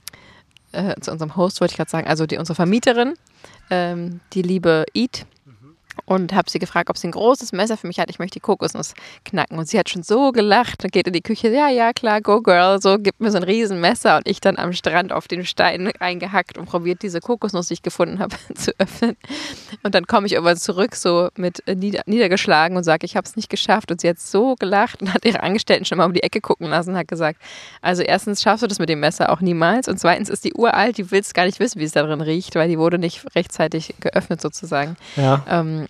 [0.71, 3.15] äh, zu unserem Host, wollte ich gerade sagen, also die, unsere Vermieterin,
[3.69, 5.25] ähm, die liebe Eat.
[6.05, 8.09] Und habe sie gefragt, ob sie ein großes Messer für mich hat.
[8.09, 8.93] Ich möchte die Kokosnuss
[9.25, 9.57] knacken.
[9.57, 10.83] Und sie hat schon so gelacht.
[10.83, 11.49] Dann geht in die Küche.
[11.49, 12.81] Ja, ja, klar, go girl.
[12.81, 14.17] So, gibt mir so ein Riesenmesser.
[14.17, 17.81] Und ich dann am Strand auf den Stein eingehackt und probiert, diese Kokosnuss, die ich
[17.81, 19.15] gefunden habe, zu öffnen.
[19.83, 23.25] Und dann komme ich irgendwann zurück, so mit äh, nieder niedergeschlagen und sage, ich habe
[23.25, 23.91] es nicht geschafft.
[23.91, 26.69] Und sie hat so gelacht und hat ihre Angestellten schon mal um die Ecke gucken
[26.69, 27.39] lassen und hat gesagt,
[27.81, 30.97] also erstens schaffst du das mit dem Messer auch niemals und zweitens ist die uralt,
[30.97, 33.95] die willst gar nicht wissen, wie es da drin riecht, weil die wurde nicht rechtzeitig
[33.99, 34.95] geöffnet sozusagen.
[35.15, 35.45] Ja.
[35.49, 35.82] Ähm,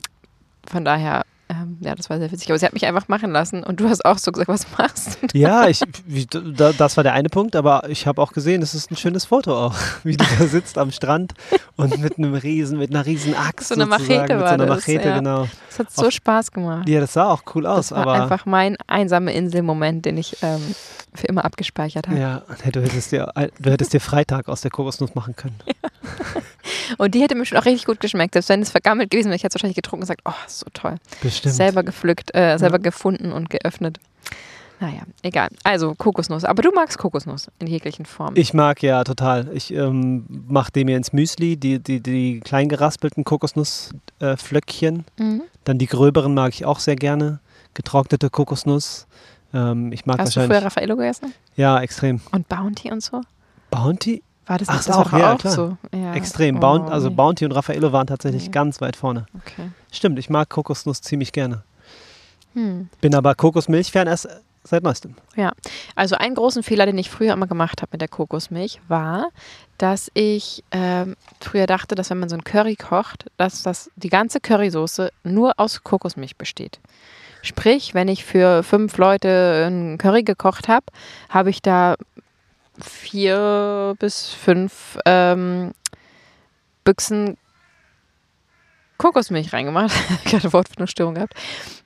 [0.69, 2.49] von daher, ähm, ja, das war sehr witzig.
[2.49, 5.17] Aber sie hat mich einfach machen lassen und du hast auch so gesagt, was machst
[5.21, 5.37] du?
[5.37, 8.73] Ja, ich, wie, da, das war der eine Punkt, aber ich habe auch gesehen, es
[8.73, 11.33] ist ein schönes Foto auch, wie du da sitzt am Strand
[11.75, 14.65] und mit einem riesen, mit einer riesen Axt So eine Machete mit so war einer
[14.65, 15.17] das, Machete, ja.
[15.17, 15.47] genau.
[15.69, 16.87] Das hat so Auf- Spaß gemacht.
[16.87, 20.37] Ja, das sah auch cool aus, das war aber einfach mein einsame Inselmoment, den ich
[20.41, 20.61] ähm,
[21.13, 22.17] für immer abgespeichert habe.
[22.19, 25.59] ja, du hättest dir, du hättest dir Freitag aus der Kokosnuss machen können.
[26.97, 28.33] Und die hätte mir schon auch richtig gut geschmeckt.
[28.33, 30.65] Selbst wenn es vergammelt gewesen wäre, ich hätte es wahrscheinlich getrunken und gesagt, oh, so
[30.73, 30.95] toll.
[31.21, 31.55] Bestimmt.
[31.55, 33.99] Selber gepflückt, äh, selber gefunden und geöffnet.
[34.79, 35.49] Naja, egal.
[35.63, 36.43] Also Kokosnuss.
[36.43, 38.35] Aber du magst Kokosnuss in jeglichen Formen.
[38.35, 39.49] Ich mag ja total.
[39.53, 45.05] Ich ähm, mache dem mir ins Müsli, die, die, die klein geraspelten Kokosnussflöckchen.
[45.17, 45.41] Äh, mhm.
[45.63, 47.39] Dann die gröberen mag ich auch sehr gerne.
[47.73, 49.07] Getrocknete Kokosnuss.
[49.53, 50.65] Ähm, ich mag Hast du früher wahrscheinlich.
[50.65, 51.33] Raffaello gegessen?
[51.55, 52.19] Ja, extrem.
[52.31, 53.21] Und Bounty und so?
[53.69, 54.21] Bounty?
[54.45, 55.53] War das Ach, das auch, war ja, auch klar.
[55.53, 55.77] so?
[55.93, 56.13] Ja.
[56.13, 56.57] Extrem.
[56.57, 57.15] Oh, Bounty, also nee.
[57.15, 58.51] Bounty und Raffaello waren tatsächlich Nee.
[58.51, 59.25] ganz weit vorne.
[59.35, 59.69] Okay.
[59.91, 61.63] Stimmt, ich mag Kokosnuss ziemlich gerne.
[62.53, 62.89] Hm.
[63.01, 64.27] Bin aber Kokosmilch-Fan erst
[64.63, 65.15] seit neuestem.
[65.95, 69.27] Also einen großen Fehler, den ich früher immer gemacht habe mit der Kokosmilch, war,
[69.77, 74.09] dass ich ähm, früher dachte, dass wenn man so ein Curry kocht, dass das die
[74.09, 76.79] ganze Currysoße nur aus Kokosmilch besteht.
[77.41, 80.85] Sprich, wenn ich für fünf Leute ein Curry gekocht habe,
[81.27, 81.95] habe ich da
[82.79, 85.71] vier bis fünf ähm,
[86.83, 87.37] Büchsen
[88.97, 89.93] Kokosmilch reingemacht.
[90.25, 91.33] Gerade Wortfindungsstörung gehabt.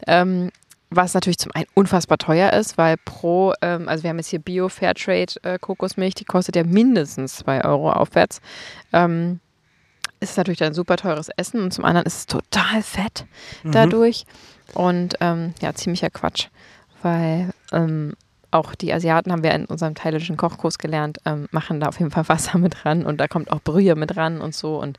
[0.05, 0.51] Ähm,
[0.89, 4.39] was natürlich zum einen unfassbar teuer ist, weil pro, ähm, also wir haben jetzt hier
[4.39, 8.39] Bio Fairtrade äh, Kokosmilch, die kostet ja mindestens 2 Euro aufwärts.
[8.93, 9.39] Ähm,
[10.19, 13.25] ist natürlich dann super teures Essen und zum anderen ist es total fett
[13.63, 13.71] Mhm.
[13.71, 14.25] dadurch
[14.73, 16.47] und ähm, ja, ziemlicher Quatsch,
[17.03, 18.13] weil ähm,
[18.51, 22.11] auch die Asiaten haben wir in unserem thailändischen Kochkurs gelernt, ähm, machen da auf jeden
[22.11, 24.97] Fall Wasser mit ran und da kommt auch Brühe mit ran und so und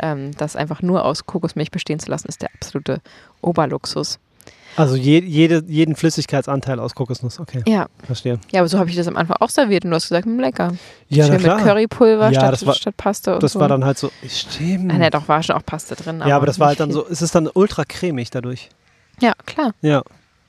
[0.00, 3.00] ähm, das einfach nur aus Kokosmilch bestehen zu lassen, ist der absolute
[3.40, 4.18] Oberluxus.
[4.76, 7.40] Also je, jede, jeden Flüssigkeitsanteil aus Kokosnuss.
[7.40, 8.38] Okay, Ja, verstehe.
[8.52, 10.38] ja, aber so habe ich das am Anfang auch serviert und du hast gesagt, hm,
[10.38, 10.74] lecker.
[11.08, 11.56] Ja, Schön na klar.
[11.56, 13.60] mit Currypulver Ja, statt, war- statt Paste und Das so.
[13.60, 14.92] war dann halt so, stimmt.
[14.92, 16.22] Ah, ne, doch, war schon auch Paste drin.
[16.24, 17.06] ja, aber das war halt nicht dann viel.
[17.08, 18.68] so, es ist dann ultra cremig dadurch.
[19.20, 19.72] Ja, klar.
[19.82, 20.02] Ja,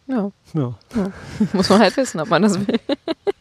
[0.09, 0.31] Ja.
[0.53, 0.73] ja.
[1.53, 2.79] Muss man halt wissen, ob man das will.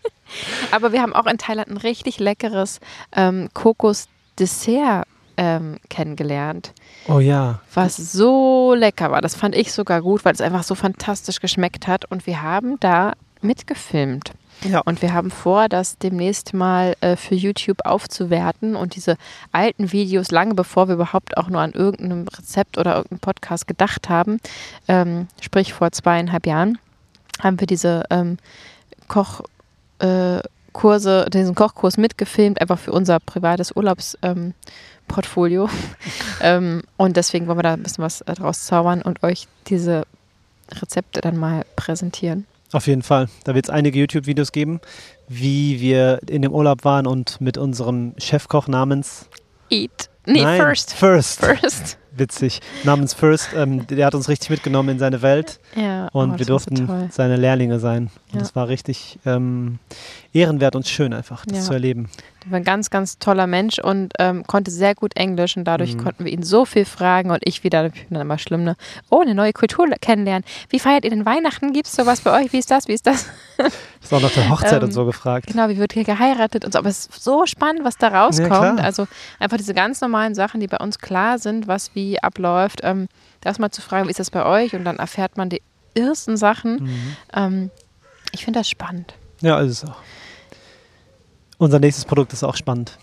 [0.71, 2.81] Aber wir haben auch in Thailand ein richtig leckeres
[3.13, 5.07] ähm, Kokos-Dessert
[5.39, 6.73] ähm, kennengelernt,
[7.07, 7.61] Oh ja.
[7.73, 9.21] was so lecker war.
[9.23, 12.05] Das fand ich sogar gut, weil es einfach so fantastisch geschmeckt hat.
[12.11, 14.33] Und wir haben da mitgefilmt.
[14.65, 14.81] Ja.
[14.81, 19.17] Und wir haben vor, das demnächst mal äh, für YouTube aufzuwerten und diese
[19.53, 24.09] alten Videos, lange bevor wir überhaupt auch nur an irgendeinem Rezept oder irgendeinem Podcast gedacht
[24.09, 24.39] haben,
[24.89, 26.79] ähm, sprich vor zweieinhalb Jahren,
[27.41, 28.39] haben wir diese ähm,
[29.07, 29.43] Koch,
[30.01, 30.41] äh,
[30.73, 35.65] Kurse, diesen Kochkurs mitgefilmt, einfach für unser privates Urlaubsportfolio.
[35.67, 35.71] Ähm,
[36.41, 40.05] ähm, und deswegen wollen wir da ein bisschen was äh, draus zaubern und euch diese
[40.71, 42.47] Rezepte dann mal präsentieren.
[42.73, 43.29] Auf jeden Fall.
[43.45, 44.81] Da wird es einige YouTube-Videos geben,
[45.29, 49.29] wie wir in dem Urlaub waren und mit unserem Chefkoch namens
[49.71, 50.11] Eat.
[50.27, 50.93] Nee, Nein, first.
[50.93, 51.41] First.
[51.45, 51.99] First.
[52.19, 52.61] Witzig.
[52.85, 53.51] Namens First.
[53.55, 56.87] Ähm, der hat uns richtig mitgenommen in seine Welt Ja, und oh, wir so durften
[56.87, 57.09] toll.
[57.11, 58.11] seine Lehrlinge sein.
[58.29, 58.39] Und Ja.
[58.41, 59.79] das war richtig ähm,
[60.33, 61.65] ehrenwert und schön einfach, das Ja.
[61.65, 62.09] zu erleben.
[62.45, 65.95] Er war ein ganz, ganz toller Mensch und ähm, konnte sehr gut Englisch und dadurch
[65.95, 66.05] Mhm.
[66.05, 68.77] konnten wir ihn so viel fragen und ich wieder, ich bin dann immer schlimm, ne?
[69.11, 70.45] Oh, eine neue Kultur kennenlernen.
[70.71, 71.73] Wie feiert ihr denn Weihnachten?
[71.73, 72.53] Gibt es sowas bei euch?
[72.53, 72.89] Wie ist das?
[72.89, 73.27] Wie ist das?
[74.01, 75.49] Ist auch nach der Hochzeit Ähm, und so gefragt.
[75.49, 76.79] Genau, wie wird hier geheiratet und so.
[76.79, 78.49] Aber es ist so spannend, was da rauskommt.
[78.49, 78.79] klar.
[78.79, 79.09] also
[79.41, 82.81] einfach diese ganz normalen Sachen, die bei uns klar sind, was wie abläuft.
[82.83, 83.09] Ähm,
[83.41, 84.75] das mal zu fragen, wie ist das bei euch?
[84.75, 85.63] Und dann erfährt man die
[85.95, 86.85] ersten Sachen.
[86.85, 87.17] Mhm.
[87.35, 87.71] Ähm,
[88.33, 89.15] ich finde das spannend.
[89.41, 89.97] Ja, ist es auch.
[91.59, 92.99] Unser nächstes Produkt ist auch spannend.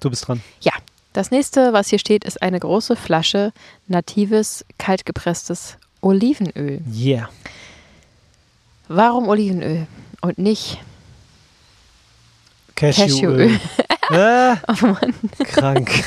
[0.00, 0.42] Du bist dran.
[1.16, 3.54] Das nächste, was hier steht, ist eine große Flasche
[3.86, 6.82] natives, kaltgepresstes Olivenöl.
[6.94, 7.30] Yeah.
[8.88, 9.86] Warum Olivenöl
[10.20, 10.78] und nicht
[12.74, 13.48] Cashewöl.
[13.48, 13.60] Cashewöl?
[14.10, 16.04] äh, Oh Mann, krank.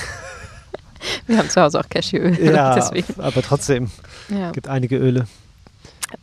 [1.27, 2.53] wir haben zu Hause auch Cashewöl.
[2.53, 3.19] ja, Deswegen.
[3.19, 3.89] aber trotzdem.
[4.29, 4.51] Ja.
[4.51, 5.27] gibt einige Öle.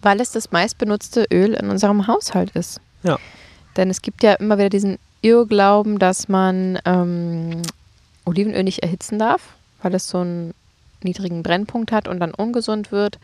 [0.03, 2.81] Weil es das meistbenutzte Öl in unserem Haushalt ist.
[3.03, 3.19] Ja.
[3.77, 7.63] Denn es gibt ja immer wieder diesen Irrglauben, dass man ähm,
[8.25, 9.43] Olivenöl nicht erhitzen darf,
[9.83, 10.55] weil es so einen
[11.03, 13.19] niedrigen Brennpunkt hat und dann ungesund wird.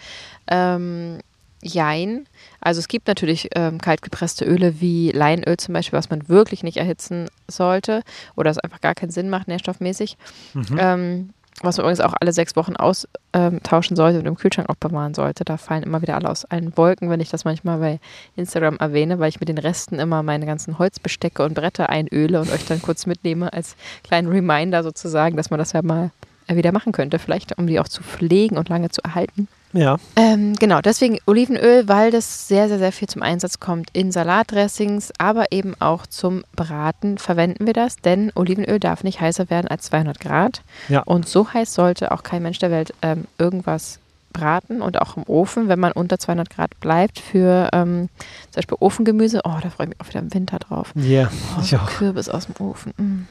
[0.49, 1.19] Ähm,
[1.63, 2.27] jein.
[2.61, 6.77] Also es gibt natürlich ähm, kaltgepresste Öle wie Leinöl zum Beispiel, was man wirklich nicht
[6.77, 8.03] erhitzen sollte
[8.37, 10.17] oder es einfach gar keinen Sinn macht, nährstoffmäßig.
[10.55, 10.77] Mhm.
[10.79, 15.15] Ähm, was man übrigens auch alle sechs Wochen austauschen sollte und im Kühlschrank auch bewahren
[15.15, 15.45] sollte.
[15.45, 18.01] Da fallen immer wieder alle aus allen Wolken, wenn ich das manchmal bei
[18.37, 22.51] Instagram erwähne, weil ich mit den Resten immer meine ganzen Holzbestecke und Bretter einöle und
[22.51, 26.11] euch dann kurz mitnehme als kleinen Reminder sozusagen, dass man das ja mal
[26.49, 29.49] wieder machen könnte, vielleicht um die auch zu pflegen und lange zu erhalten.
[29.73, 34.13] Ja, Ähm, genau, deswegen Olivenöl, weil das sehr, sehr, sehr viel zum Einsatz kommt in
[34.13, 39.69] Salatdressings, aber eben auch zum Braten verwenden wir das, denn Olivenöl darf nicht heißer werden
[39.69, 40.63] als 200 Grad.
[40.89, 41.03] Ja.
[41.03, 43.99] Und so heiß sollte auch kein Mensch der Welt ähm, irgendwas
[44.33, 48.09] braten und auch im Ofen, wenn man unter 200 Grad bleibt für ähm,
[48.51, 49.41] zum Beispiel Ofengemüse.
[49.45, 50.93] Oh, da freue ich mich auch wieder im Winter drauf.
[50.97, 51.31] yeah.
[51.57, 51.87] Oh, ich auch.
[51.87, 52.93] Kürbis aus dem Ofen.
[52.97, 53.29] Mm.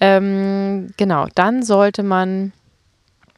[0.00, 2.52] Ähm, genau, dann sollte man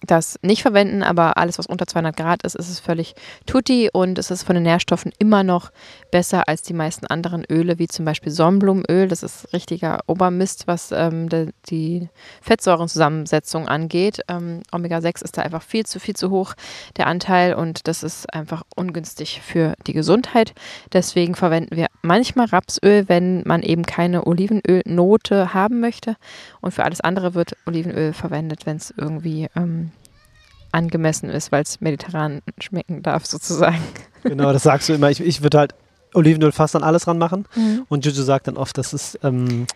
[0.06, 3.14] das nicht verwenden, aber alles, was unter 200 Grad ist, ist es völlig
[3.46, 5.70] tutti und es ist von den Nährstoffen immer noch
[6.12, 9.08] besser als die meisten anderen Öle, wie zum Beispiel Sonnenblumenöl.
[9.08, 12.08] Das ist richtiger Obermist, was ähm, de, die
[12.42, 14.20] Fettsäurenzusammensetzung angeht.
[14.28, 16.54] Ähm, Omega-6 ist da einfach viel zu, viel zu hoch,
[16.96, 20.54] der Anteil, und das ist einfach ungünstig für die Gesundheit.
[20.92, 26.16] Deswegen verwenden wir manchmal Rapsöl, wenn man eben keine Olivenölnote haben möchte.
[26.60, 29.90] Und für alles andere wird Olivenöl verwendet, wenn es irgendwie ähm,
[30.72, 33.82] angemessen ist, weil es mediterran schmecken darf, sozusagen.
[34.24, 35.10] Genau, das sagst du immer.
[35.10, 35.74] Ich, ich würde halt
[36.14, 37.46] Olivenöl fast an alles ranmachen.
[37.88, 39.66] Und Juju sagt dann oft, dass es ähm,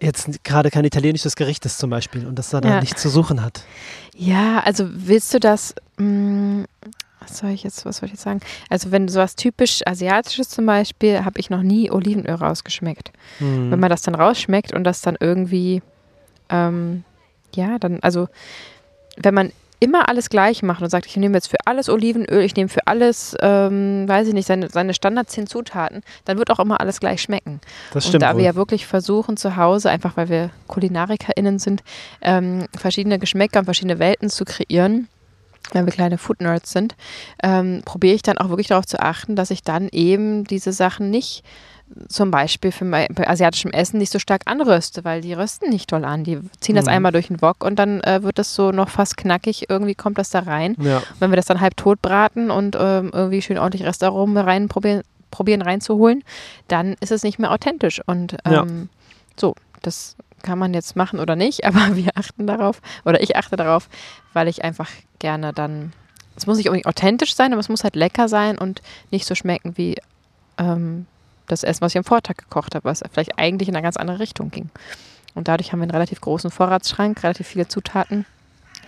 [0.00, 2.62] jetzt gerade kein italienisches Gericht ist zum Beispiel und dass da Ja.
[2.62, 3.62] dann nichts zu suchen hat.
[4.16, 6.64] Ja, also willst du das, mh,
[7.20, 8.40] was soll ich jetzt, was soll ich jetzt sagen?
[8.68, 13.12] Also wenn du sowas typisch Asiatisches zum Beispiel, habe ich noch nie Olivenöl rausgeschmeckt.
[13.38, 13.70] Hm.
[13.70, 15.82] Wenn man das dann rausschmeckt und das dann irgendwie,
[16.48, 17.04] ähm,
[17.54, 18.28] ja, dann, also
[19.16, 22.54] wenn man immer alles gleich macht und sagt, ich nehme jetzt für alles Olivenöl, ich
[22.54, 26.60] nehme für alles, ähm, weiß ich nicht, seine, seine Standard 10 Zutaten, dann wird auch
[26.60, 27.60] immer alles gleich schmecken.
[27.92, 28.22] Das und stimmt.
[28.22, 28.38] da wohl.
[28.38, 31.82] wir ja wirklich versuchen zu Hause, einfach weil wir KulinarikerInnen sind,
[32.20, 35.08] ähm, verschiedene Geschmäcker und verschiedene Welten zu kreieren,
[35.72, 36.94] wenn wir kleine Food Nerds sind,
[37.42, 41.10] ähm, probiere ich dann auch wirklich darauf zu achten, dass ich dann eben diese Sachen
[41.10, 41.44] nicht
[42.08, 45.90] zum Beispiel für mein, bei asiatischem Essen nicht so stark anröste, weil die rösten nicht
[45.90, 46.24] toll an.
[46.24, 46.90] Die ziehen das Mhm.
[46.92, 50.18] einmal durch den Wok und dann äh, wird das so noch fast knackig, irgendwie kommt
[50.18, 50.76] das da rein.
[50.80, 51.02] ja.
[51.20, 55.02] Wenn wir das dann halb tot braten und ähm, irgendwie schön ordentlich Restaurant rein probieren,
[55.30, 56.22] probieren reinzuholen,
[56.68, 58.00] dann ist es nicht mehr authentisch.
[58.06, 58.64] Und ähm, Ja.
[59.38, 63.56] so, das kann man jetzt machen oder nicht, aber wir achten darauf, oder ich achte
[63.56, 63.88] darauf,
[64.32, 65.92] weil ich einfach gerne dann,
[66.36, 69.34] es muss nicht unbedingt authentisch sein, aber es muss halt lecker sein und nicht so
[69.34, 69.96] schmecken wie
[70.58, 71.06] ähm,
[71.52, 74.18] das Essen, was ich am Vortag gekocht habe, was vielleicht eigentlich in eine ganz andere
[74.18, 74.70] Richtung ging.
[75.34, 78.26] Und dadurch haben wir einen relativ großen Vorratsschrank, relativ viele Zutaten,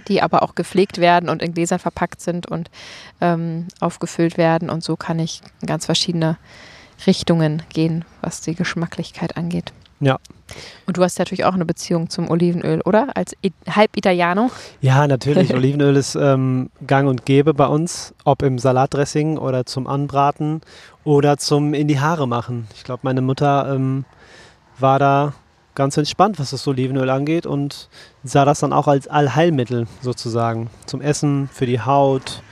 [0.08, 2.70] die aber auch gepflegt werden und in Gläsern verpackt sind und
[3.20, 4.68] ähm, aufgefüllt werden.
[4.68, 6.36] Und so kann ich in ganz verschiedene
[7.06, 9.72] Richtungen gehen, was die Geschmacklichkeit angeht.
[10.00, 10.18] Ja.
[10.86, 13.08] Und du hast natürlich auch eine Beziehung zum Olivenöl, oder?
[13.14, 14.50] Als I halb Italiano.
[14.80, 15.54] Ja, natürlich.
[15.54, 20.60] Olivenöl ist ähm, gang und gäbe bei uns, ob im Salatdressing oder zum Anbraten
[21.04, 22.68] oder zum in die Haare machen.
[22.74, 24.04] Ich glaube, meine Mutter ähm,
[24.78, 25.32] war da
[25.74, 27.88] ganz entspannt, was das Olivenöl angeht und
[28.22, 32.42] sah das dann auch als Allheilmittel sozusagen zum Essen, für die Haut.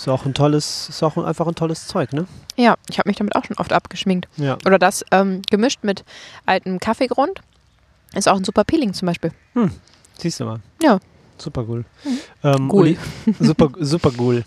[0.00, 2.26] Ist auch ein tolles, ist auch einfach ein tolles Zeug, ne?
[2.56, 4.28] Ja, ich habe mich damit auch schon oft abgeschminkt.
[4.38, 4.56] Ja.
[4.64, 6.04] Oder das ähm, gemischt mit
[6.46, 7.42] altem Kaffeegrund.
[8.14, 9.30] Ist auch ein super Peeling zum Beispiel.
[10.16, 10.60] Siehst du mal.
[10.82, 10.94] Ja.
[10.94, 11.00] Mhm.
[11.36, 11.84] Super cool.
[12.42, 12.96] Ähm, Cool.
[13.40, 14.44] Super, super cool.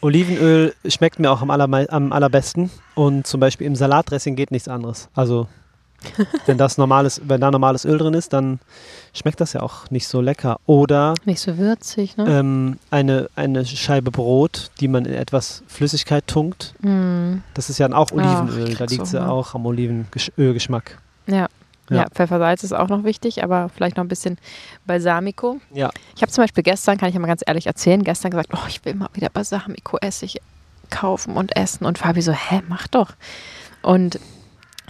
[0.00, 2.70] Olivenöl schmeckt mir auch am, am allerbesten.
[2.94, 5.08] Und zum Beispiel im Salatdressing geht nichts anderes.
[5.14, 5.48] Also,
[6.46, 8.60] wenn, das normales, wenn da normales Öl drin ist, dann
[9.12, 10.58] schmeckt das ja auch nicht so lecker.
[10.66, 12.24] Oder Nicht so würzig, ne?
[12.28, 16.74] ähm, eine, eine Scheibe Brot, die man in etwas Flüssigkeit tunkt.
[16.80, 18.68] Mm, Das ist ja dann auch Ach, Olivenöl.
[18.70, 20.98] ich da liegt es ja auch am Olivenölgeschmack.
[21.26, 21.46] ja.
[21.90, 21.96] Ja.
[21.96, 22.06] Ja.
[22.14, 24.38] Pfeffersalz ist auch noch wichtig, aber vielleicht noch ein bisschen
[24.86, 25.60] Balsamico.
[25.70, 25.90] Ja.
[26.16, 28.66] Ich habe zum Beispiel gestern, kann ich ja mal ganz ehrlich erzählen, gestern gesagt, oh,
[28.68, 30.40] ich will mal wieder Balsamico-Essig
[30.88, 31.84] kaufen und essen.
[31.84, 33.10] Und Fabi so, hä, mach doch.
[33.82, 34.18] Und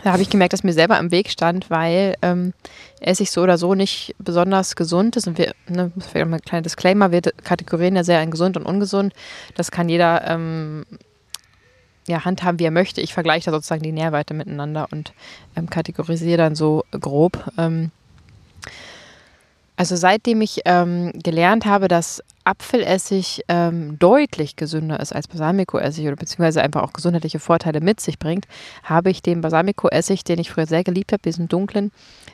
[0.05, 2.53] da habe ich gemerkt, dass mir selber im Weg stand, weil ähm,
[3.01, 5.27] Essig so oder so nicht besonders gesund ist.
[5.27, 8.67] Und wir, ne, vielleicht mal ein kleiner Disclaimer, wir kategorieren ja sehr in gesund und
[8.67, 9.15] ungesund.
[9.57, 10.85] Das kann jeder ähm,
[12.07, 13.01] ja, handhaben, wie er möchte.
[13.01, 15.15] Ich vergleiche da sozusagen die Nährwerte miteinander und
[15.57, 17.43] ähm, kategorisiere dann so grob.
[17.57, 17.91] Ähm,
[19.77, 26.17] also seitdem ich ähm, gelernt habe, dass Apfelessig ähm, deutlich gesünder ist als Balsamico-Essig oder
[26.17, 28.47] beziehungsweise einfach auch gesundheitliche Vorteile mit sich bringt,
[28.83, 31.91] habe ich den Balsamico-Essig, den ich früher sehr geliebt habe, diesen dunklen,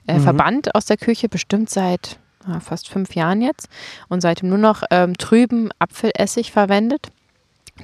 [0.09, 0.21] äh, Mhm.
[0.23, 3.69] verbannt aus der Küche, bestimmt seit ah, fast fünf Jahren jetzt
[4.09, 7.07] und seitdem nur noch ähm, trüben Apfelessig verwendet,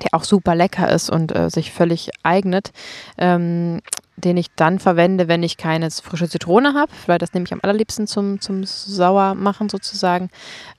[0.02, 2.72] der auch super lecker ist und äh, sich völlig eignet.
[3.18, 3.80] Ähm,
[4.16, 7.60] den ich dann verwende, wenn ich keine frische Zitrone habe, weil das nehme ich am
[7.62, 10.30] allerliebsten zum, zum Sauermachen sozusagen.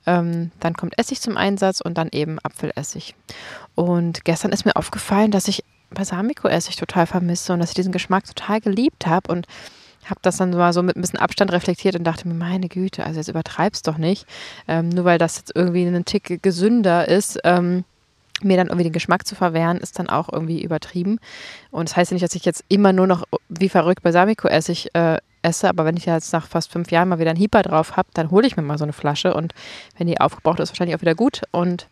[0.06, 3.14] Ähm, dann kommt Essig zum Einsatz und dann eben Apfelessig.
[3.74, 8.24] Und gestern ist mir aufgefallen, dass ich Balsamico-Essig total vermisse und dass ich diesen Geschmack
[8.24, 9.46] total geliebt habe und
[10.10, 13.04] habe das dann mal so mit ein bisschen Abstand reflektiert und dachte mir, meine Güte,
[13.04, 14.26] also jetzt übertreib's doch nicht.
[14.66, 17.84] Ähm, nur weil das jetzt irgendwie einen Tick gesünder ist, ähm,
[18.42, 21.18] mir dann irgendwie den Geschmack zu verwehren, ist dann auch irgendwie übertrieben.
[21.70, 25.18] Und das heißt ja nicht, dass ich jetzt immer nur noch wie verrückt Balsamico-Essig äh,
[25.42, 28.08] esse, aber wenn ich jetzt nach fast fünf Jahren mal wieder einen Hieper drauf habe,
[28.14, 29.54] dann hole ich mir mal so eine Flasche und
[29.96, 31.88] wenn die aufgebraucht ist, wahrscheinlich auch wieder gut und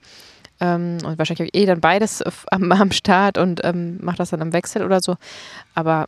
[0.59, 4.30] ähm, und wahrscheinlich habe ich eh dann beides am, am Start und ähm, mache das
[4.30, 5.16] dann im Wechsel oder so.
[5.74, 6.06] Aber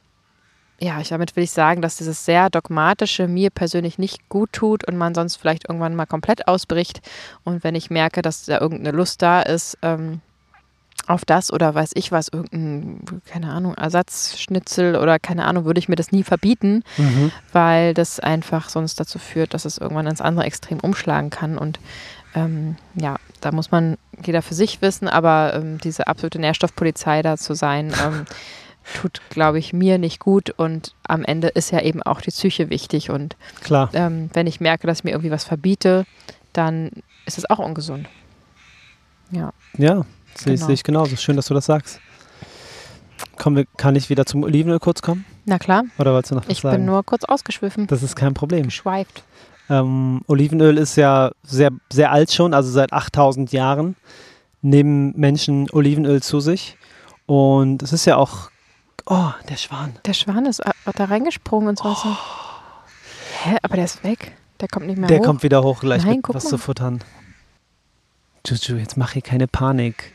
[0.81, 4.87] ja, ich, damit will ich sagen, dass dieses sehr dogmatische mir persönlich nicht gut tut
[4.87, 7.01] und man sonst vielleicht irgendwann mal komplett ausbricht.
[7.42, 10.20] Und wenn ich merke, dass da irgendeine Lust da ist, ähm,
[11.09, 15.88] auf das oder weiß ich was, irgendein, keine Ahnung, Ersatzschnitzel oder keine Ahnung, würde ich
[15.88, 17.33] mir das nie verbieten, Mhm.
[17.53, 21.57] weil das einfach sonst dazu führt, dass es irgendwann ins andere Extrem umschlagen kann.
[21.59, 21.81] Und
[22.35, 27.37] ähm, ja, da muss man jeder für sich wissen, aber ähm, diese absolute Nährstoffpolizei da
[27.37, 28.27] zu sein, ähm,
[28.94, 30.51] tut, glaube ich, mir nicht gut.
[30.51, 33.11] Und am Ende ist ja eben auch die Psyche wichtig.
[33.11, 33.90] Und Klar.
[33.92, 36.05] ähm, wenn ich merke, dass ich mir irgendwie was verbiete,
[36.53, 36.90] dann
[37.27, 38.09] ist es auch ungesund.
[39.31, 39.53] Ja.
[39.77, 40.07] Ja,
[40.40, 40.68] sehe Genau.
[40.70, 41.16] ich genauso.
[41.16, 42.01] Schön, dass du das sagst.
[43.44, 45.24] Wir, kann ich wieder zum Olivenöl kurz kommen?
[45.47, 46.76] Na klar, Oder wolltest du noch was ich sagen?
[46.78, 48.64] bin nur kurz ausgeschwiffen, das ist kein Problem.
[48.64, 49.22] geschweift.
[49.70, 53.97] Ähm, Olivenöl ist ja sehr, sehr alt schon, also seit 8000 Jahren
[54.61, 56.76] nehmen Menschen Olivenöl zu sich.
[57.26, 58.51] Und es ist ja auch.
[59.07, 59.95] Oh, der Schwan.
[60.05, 61.89] Der Schwan ist äh, da reingesprungen und so.
[61.89, 62.16] Oh.
[63.45, 64.32] Hä, aber der ist weg.
[64.61, 65.24] Der kommt nicht mehr Der hoch.
[65.24, 66.51] kommt wieder hoch, gleich Nein, mit was mal.
[66.51, 66.99] zu futtern.
[68.47, 70.12] Juju, jetzt mach hier keine Panik.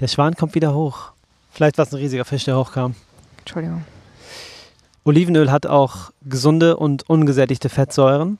[0.00, 1.10] Der Schwan kommt wieder hoch.
[1.50, 2.94] Vielleicht war es ein riesiger Fisch, der hochkam.
[3.38, 3.84] Entschuldigung.
[5.04, 8.38] Olivenöl hat auch gesunde und ungesättigte Fettsäuren.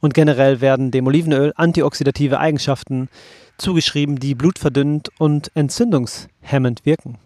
[0.00, 3.08] Und generell werden dem Olivenöl antioxidative Eigenschaften
[3.56, 7.18] zugeschrieben, die blutverdünnend und entzündungshemmend wirken.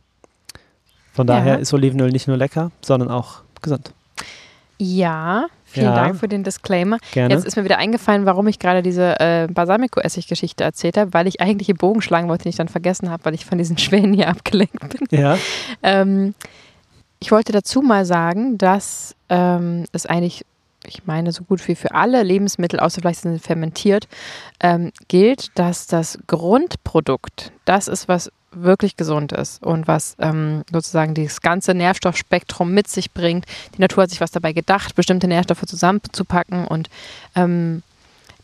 [1.12, 1.35] Von Ja.
[1.37, 3.93] daher ist Olivenöl nicht nur lecker, sondern auch gesund.
[4.83, 5.95] Ja, vielen Ja.
[5.95, 6.99] Dank für den Disclaimer.
[7.12, 7.33] Gerne.
[7.35, 11.41] Jetzt ist mir wieder eingefallen, warum ich gerade diese äh, Balsamico-Essig-Geschichte erzählt habe, weil ich
[11.41, 14.12] eigentlich einen Bogen schlagen wollte, den ich dann vergessen habe, weil ich von diesen Schwänen
[14.12, 15.18] hier abgelenkt bin.
[15.20, 15.39] ja,
[15.83, 16.35] Ähm,
[17.20, 20.45] ich wollte dazu mal sagen, dass ähm, es eigentlich,
[20.85, 24.09] ich meine, so gut wie für alle Lebensmittel, außer vielleicht sind sie fermentiert,
[24.59, 31.14] ähm, gilt, dass das Grundprodukt das ist, was wirklich gesund ist und was ähm, sozusagen
[31.14, 33.46] das ganze Nährstoffspektrum mit sich bringt.
[33.76, 36.88] Die Natur hat sich was dabei gedacht, bestimmte Nährstoffe zusammenzupacken und
[37.34, 37.82] ähm,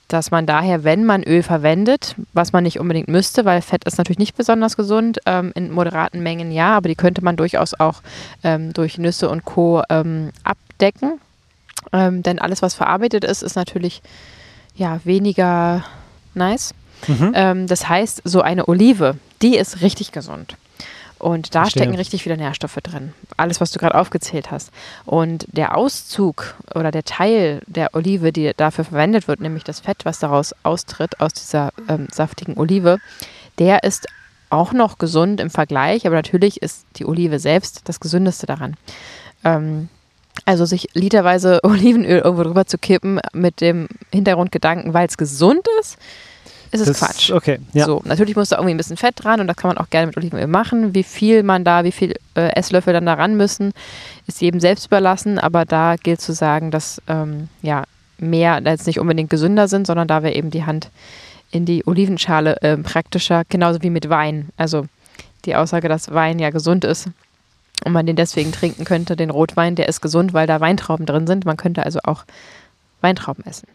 [0.08, 3.98] dass man daher, wenn man Öl verwendet, was man nicht unbedingt müsste, weil Fett ist
[3.98, 8.00] natürlich nicht besonders gesund, ähm, in moderaten Mengen ja, aber die könnte man durchaus auch
[8.42, 9.82] ähm, durch Nüsse und Co.
[9.90, 11.20] Ähm, abdecken.
[11.92, 14.02] Ähm, denn alles, was verarbeitet ist, ist natürlich
[14.74, 15.84] ja weniger
[16.34, 16.74] nice.
[17.06, 17.32] mhm.
[17.34, 20.56] Ähm, das heißt, so eine Olive, die ist richtig gesund.
[21.18, 21.82] Und da Verstehe.
[21.82, 23.12] stecken richtig viele Nährstoffe drin.
[23.36, 24.70] Alles, was du gerade aufgezählt hast.
[25.04, 30.04] Und der Auszug oder der Teil der Olive, die dafür verwendet wird, nämlich das Fett,
[30.04, 32.98] was daraus austritt, aus dieser ähm, saftigen Olive,
[33.58, 34.06] der ist
[34.50, 36.06] auch noch gesund im Vergleich.
[36.06, 38.76] Aber natürlich ist die Olive selbst das Gesündeste daran.
[39.44, 39.88] Ähm,
[40.44, 45.98] also sich literweise Olivenöl irgendwo drüber zu kippen mit dem Hintergrundgedanken, weil es gesund ist,
[46.70, 47.30] ist es das, Quatsch.
[47.30, 47.84] Okay, ja.
[47.86, 50.06] So, natürlich muss da irgendwie ein bisschen Fett dran und das kann man auch gerne
[50.08, 50.94] mit Olivenöl machen.
[50.94, 53.72] Wie viel man da, wie viel äh, Esslöffel dann da ran müssen,
[54.26, 55.38] ist jedem selbst überlassen.
[55.38, 57.84] Aber da gilt zu sagen, dass ähm, ja
[58.18, 60.90] mehr jetzt nicht unbedingt gesünder sind, sondern da wäre eben die Hand
[61.50, 64.48] in die Olivenschale ähm, praktischer, genauso wie mit Wein.
[64.56, 64.86] Also
[65.44, 67.08] die Aussage, dass Wein ja gesund ist
[67.84, 71.26] und man den deswegen trinken könnte, den Rotwein, der ist gesund, weil da Weintrauben drin
[71.26, 71.46] sind.
[71.46, 72.24] Man könnte also auch
[73.00, 73.68] Weintrauben essen.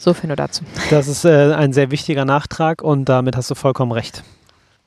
[0.00, 0.64] So viel nur dazu.
[0.88, 4.24] Das ist äh, ein sehr wichtiger Nachtrag und damit hast du vollkommen recht.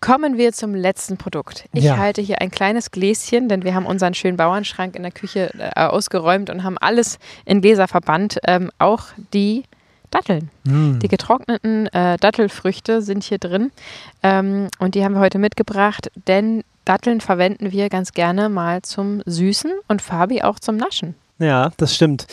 [0.01, 1.65] Kommen wir zum letzten Produkt.
[1.71, 1.97] Ich Ja.
[1.97, 5.79] halte hier ein kleines Gläschen, denn wir haben unseren schönen Bauernschrank in der Küche äh,
[5.85, 8.39] ausgeräumt und haben alles in Gläser verbannt.
[8.47, 9.03] Ähm, auch
[9.35, 9.63] die
[10.09, 10.49] Datteln.
[10.63, 10.97] Mm.
[10.97, 13.71] Die getrockneten äh, Dattelfrüchte sind hier drin
[14.23, 19.21] ähm, und die haben wir heute mitgebracht, denn Datteln verwenden wir ganz gerne mal zum
[19.27, 21.15] Süßen und Fabi auch zum Naschen.
[21.39, 22.27] Ja, das stimmt.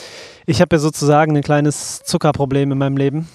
[0.47, 3.29] Ich habe ja sozusagen ein kleines Zuckerproblem in meinem Leben,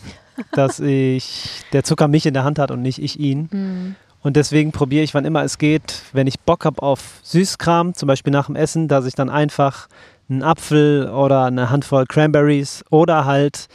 [0.51, 3.95] dass ich der Zucker mich in der Hand hat und nicht ich ihn.
[4.22, 8.07] Und deswegen probiere ich, wann immer es geht, wenn ich Bock habe auf Süßkram, zum
[8.07, 9.88] Beispiel nach dem Essen, dass ich dann einfach
[10.30, 13.68] einen Apfel oder eine Handvoll Cranberries oder halt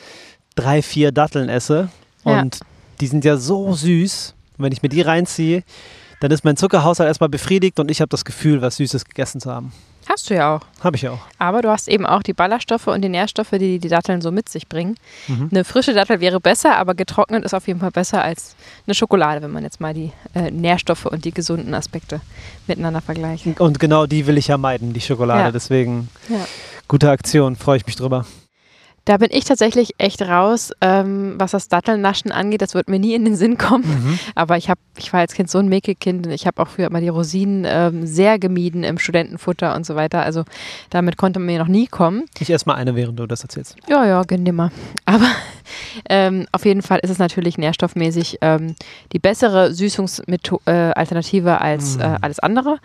[0.57, 1.89] drei, vier Datteln esse.
[2.25, 2.41] Ja.
[2.41, 2.61] Und
[3.01, 4.35] die sind ja so süß.
[4.59, 5.63] Und wenn ich mir die reinziehe,
[6.21, 9.51] dann ist mein Zuckerhaushalt erstmal befriedigt und ich habe das Gefühl, was Süßes gegessen zu
[9.53, 9.73] haben.
[10.09, 10.61] Hast du ja auch.
[10.83, 11.19] Habe ich auch.
[11.39, 14.49] Aber du hast eben auch die Ballaststoffe und die Nährstoffe, die die Datteln so mit
[14.49, 14.97] sich bringen.
[15.29, 15.49] Mhm.
[15.53, 18.57] Eine frische Dattel wäre besser, aber getrocknet ist auf jeden Fall besser als
[18.87, 22.21] eine Schokolade, wenn man jetzt mal die äh, Nährstoffe und die gesunden Aspekte
[22.67, 23.47] miteinander vergleicht.
[23.61, 25.41] Und genau die will ich ja meiden, die Schokolade.
[25.45, 25.53] Ja.
[25.53, 26.45] Deswegen Ja.
[26.89, 28.25] gute Aktion, freue ich mich drüber.
[29.05, 32.63] Da bin ich tatsächlich echt raus, ähm, was das Dattelnaschen angeht.
[32.63, 33.85] Das wird mir nie in den Sinn kommen.
[33.85, 34.19] Mhm.
[34.35, 36.27] Aber ich, hab, ich war als Kind so ein Mäkelkind.
[36.27, 39.95] und Ich habe auch früher immer die Rosinen ähm, sehr gemieden im Studentenfutter und so
[39.95, 40.23] weiter.
[40.23, 40.45] Also
[40.91, 42.25] damit konnte man mir noch nie kommen.
[42.39, 43.77] Ich esse mal eine, während du das erzählst.
[43.89, 44.71] Ja, ja, gönn dir mal.
[45.07, 45.27] Aber
[46.09, 48.75] ähm, auf jeden Fall ist es natürlich nährstoffmäßig ähm,
[49.13, 52.01] die bessere Süßungsalternative als Mm.
[52.01, 52.79] äh, alles andere.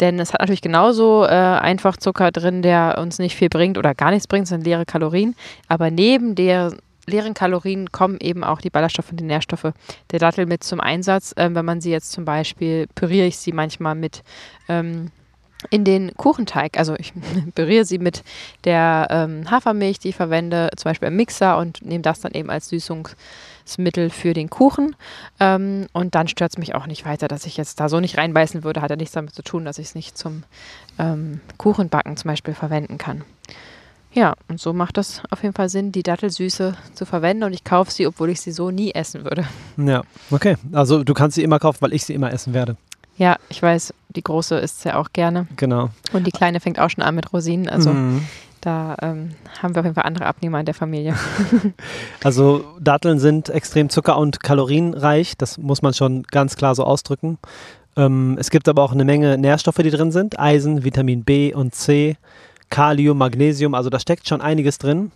[0.00, 3.94] Denn es hat natürlich genauso äh, einfach Zucker drin, der uns nicht viel bringt oder
[3.94, 5.34] gar nichts bringt, sondern leere Kalorien.
[5.68, 6.72] Aber neben der
[7.06, 9.72] leeren Kalorien kommen eben auch die Ballaststoffe und die Nährstoffe
[10.12, 11.34] der Dattel mit zum Einsatz.
[11.36, 14.22] Ähm, wenn man sie jetzt zum Beispiel, püriere ich sie manchmal mit
[14.68, 15.10] ähm,
[15.70, 16.78] in den Kuchenteig.
[16.78, 17.12] Also ich
[17.54, 18.22] püriere sie mit
[18.64, 22.50] der ähm, Hafermilch, die ich verwende, zum Beispiel im Mixer und nehme das dann eben
[22.50, 24.96] als Süßungsmittel für den Kuchen.
[25.40, 28.18] Ähm, und dann stört es mich auch nicht weiter, dass ich jetzt da so nicht
[28.18, 28.82] reinbeißen würde.
[28.82, 30.44] Hat ja nichts damit zu tun, dass ich es nicht zum
[30.98, 33.24] ähm, Kuchenbacken zum Beispiel verwenden kann.
[34.14, 37.64] Ja, und so macht das auf jeden Fall Sinn, die Dattelsüße zu verwenden und ich
[37.64, 39.46] kaufe sie, obwohl ich sie so nie essen würde.
[39.78, 40.56] Ja, okay.
[40.72, 42.76] Also du kannst sie immer kaufen, weil ich sie immer essen werde.
[43.16, 45.90] Ja, ich weiß, die große isst ja auch gerne Genau.
[46.12, 47.68] und die kleine fängt auch schon an mit Rosinen.
[47.68, 48.22] Also Mhm.
[48.60, 49.30] da ähm,
[49.62, 51.14] haben wir auf jeden Fall andere Abnehmer in der Familie.
[52.24, 55.36] Also Datteln sind extrem zucker- und kalorienreich.
[55.36, 57.38] Das muss man schon ganz klar so ausdrücken.
[57.96, 60.38] Ähm, es gibt aber auch eine Menge Nährstoffe, die drin sind.
[60.38, 62.16] Eisen, Vitamin B und C,
[62.70, 63.74] Kalium, Magnesium.
[63.74, 65.10] Also da steckt schon einiges drin.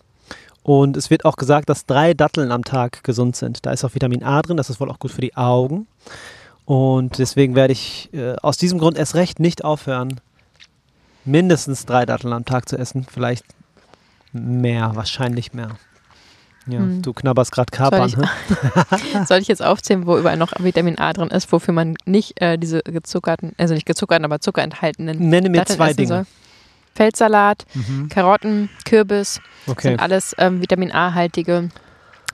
[0.62, 3.64] Und es wird auch gesagt, dass drei Datteln am Tag gesund sind.
[3.64, 5.86] Da ist auch Vitamin A drin, das ist wohl auch gut für die Augen.
[6.66, 10.20] Und deswegen werde ich äh, aus diesem Grund erst recht nicht aufhören,
[11.24, 13.06] mindestens drei Datteln am Tag zu essen.
[13.10, 13.44] Vielleicht
[14.32, 15.76] mehr, wahrscheinlich mehr.
[16.68, 17.00] Ja, Hm.
[17.02, 18.08] du knabberst gerade Soll Kapern.
[18.08, 19.24] ich, hä?
[19.28, 22.58] soll ich jetzt aufzählen, wo überall noch Vitamin A drin ist, wofür man nicht äh,
[22.58, 26.08] diese gezuckerten, also nicht gezuckerten, aber zuckerenthaltenen Nenne mir Datteln zwei Dinge.
[26.08, 26.26] soll?
[26.96, 28.08] Feldsalat, Mhm.
[28.08, 29.90] Karotten, Kürbis, Okay.
[29.90, 31.68] sind alles ähm, Vitamin A-haltige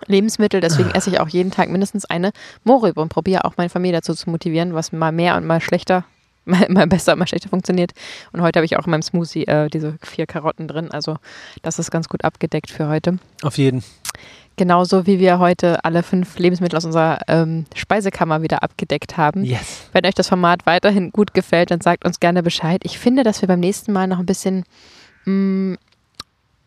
[0.07, 0.61] Lebensmittel.
[0.61, 2.33] Deswegen esse ich auch jeden Tag mindestens eine
[2.65, 6.05] Mohrrübe und probiere auch meine Familie dazu zu motivieren, was mal mehr und mal schlechter,
[6.45, 7.93] mal, mal besser, mal schlechter funktioniert.
[8.33, 10.91] Und heute habe ich auch in meinem Smoothie äh, diese vier Karotten drin.
[10.91, 11.17] Also
[11.63, 13.19] das ist ganz gut abgedeckt für heute.
[13.43, 13.83] Auf jeden.
[14.57, 19.45] Genauso wie wir heute alle fünf Lebensmittel aus unserer ähm, Speisekammer wieder abgedeckt haben.
[19.45, 19.89] Yes.
[19.93, 22.83] Wenn euch das Format weiterhin gut gefällt, dann sagt uns gerne Bescheid.
[22.85, 24.65] Ich finde, dass wir beim nächsten Mal noch ein bisschen
[25.25, 25.79] mh,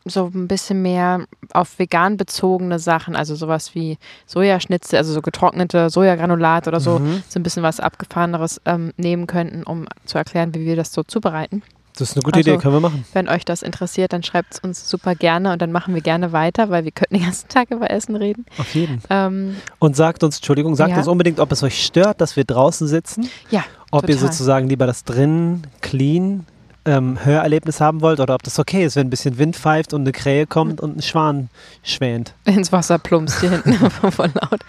[0.08, 3.98] so ein bisschen mehr auf vegan bezogene Sachen, also sowas wie
[4.28, 7.24] Sojaschnitzel, also so getrocknete Sojagranulat oder so, Mhm.
[7.28, 11.02] so ein bisschen was abgefahreneres ähm, nehmen könnten, um zu erklären, wie wir das so
[11.04, 11.64] zubereiten.
[11.98, 13.06] Das ist eine gute Also- Idee, können wir machen.
[13.14, 16.34] Wenn euch das interessiert, dann schreibt es uns super gerne und dann machen wir gerne
[16.34, 18.46] weiter, weil wir könnten den ganzen Tag über Essen reden.
[18.58, 19.02] Auf jeden.
[19.10, 20.98] Ähm, Und sagt uns, Entschuldigung, sagt Ja.
[20.98, 23.30] uns unbedingt, ob es euch stört, dass wir draußen sitzen.
[23.50, 24.32] ja, Ob ihr Total.
[24.34, 26.46] sozusagen lieber das drin, clean
[26.86, 30.02] ähm, Hörerlebnis haben wollt oder ob das okay ist, wenn ein bisschen Wind pfeift und
[30.02, 31.50] eine Krähe kommt und ein Schwan
[31.84, 32.34] schwänt.
[32.46, 33.74] ins Wasser plumpst hier hinten
[34.12, 34.62] von laut.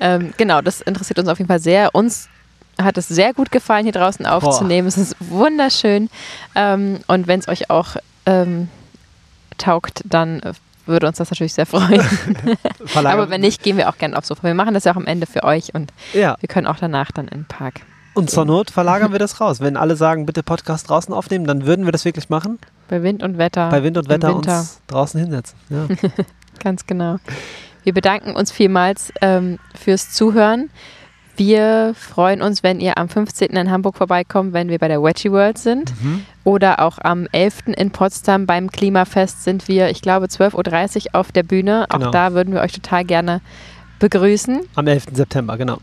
[0.00, 1.94] Ähm, genau, das interessiert uns auf jeden Fall sehr.
[1.94, 2.28] Uns
[2.80, 4.88] hat es sehr gut gefallen, hier draußen aufzunehmen.
[4.88, 6.08] Es ist wunderschön.
[6.54, 8.68] Ähm, und wenn es euch auch ähm,
[9.58, 10.52] taugt, dann äh,
[10.86, 12.02] würde uns das natürlich sehr freuen.
[12.94, 14.44] Aber wenn nicht, gehen wir auch gerne aufs Sofa.
[14.44, 17.12] Wir machen das ja auch am Ende für euch und Ja, wir können auch danach
[17.12, 17.82] dann in den Park.
[18.18, 19.60] Und zur Not verlagern wir das raus.
[19.60, 22.58] Wenn alle sagen, bitte Podcast draußen aufnehmen, dann würden wir das wirklich machen.
[22.88, 23.70] Bei Wind und Wetter.
[23.70, 24.58] Bei Wind und Wetter Winter.
[24.58, 25.56] uns draußen hinsetzen.
[25.70, 25.86] Ja.
[26.58, 27.18] Ganz genau.
[27.84, 30.68] Wir bedanken uns vielmals ähm, fürs Zuhören.
[31.36, 33.50] Wir freuen uns, wenn ihr am 15.
[33.50, 35.92] in Hamburg vorbeikommt, wenn wir bei der Wedgie World sind.
[36.02, 36.22] Mhm.
[36.42, 37.68] Oder auch am 11.
[37.76, 41.86] in Potsdam beim Klimafest sind wir, ich glaube, 12.30 Uhr auf der Bühne.
[41.88, 42.06] Genau.
[42.06, 43.40] Auch da würden wir euch total gerne
[44.00, 44.62] begrüßen.
[44.74, 45.04] Am 11.
[45.12, 45.78] September, genau.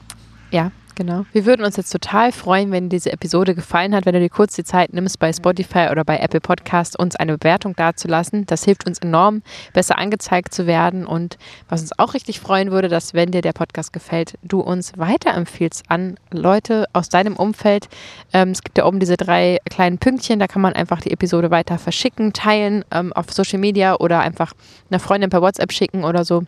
[0.52, 1.26] Ja, genau.
[1.32, 4.56] Wir würden uns jetzt total freuen, wenn diese Episode gefallen hat, wenn du dir kurz
[4.56, 8.46] die Zeit nimmst, bei Spotify oder bei Apple Podcast uns eine Bewertung dazulassen.
[8.46, 9.42] Das hilft uns enorm,
[9.74, 11.06] besser angezeigt zu werden.
[11.06, 11.38] Und
[11.70, 15.84] was uns auch richtig freuen würde, dass, wenn dir der Podcast gefällt, du uns weiterempfiehlst
[15.90, 17.88] an Leute aus deinem Umfeld.
[18.34, 21.52] Ähm, es gibt ja oben diese drei kleinen Pünktchen, da kann man einfach die Episode
[21.52, 24.54] weiter verschicken, teilen ähm, auf Social Media oder einfach
[24.90, 26.44] einer Freundin per WhatsApp schicken oder so.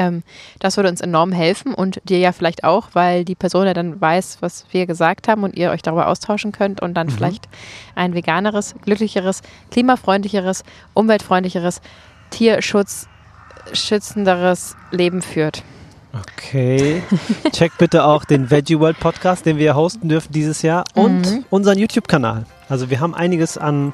[0.00, 0.22] Ähm,
[0.60, 4.00] das würde uns enorm helfen und dir ja vielleicht auch, weil die Person ja dann
[4.00, 7.48] weiß, was wir gesagt haben und ihr euch darüber austauschen könnt und dann vielleicht
[7.94, 11.82] ein veganeres, glücklicheres, klimafreundlicheres, umweltfreundlicheres,
[12.30, 15.62] tierschutzschützenderes Leben führt.
[16.36, 17.02] Okay.
[17.52, 21.44] Checkt bitte auch den Veggie World Podcast, den wir hosten dürfen dieses Jahr und Mhm.
[21.50, 22.46] unseren YouTube-Kanal.
[22.68, 23.92] Also wir haben einiges an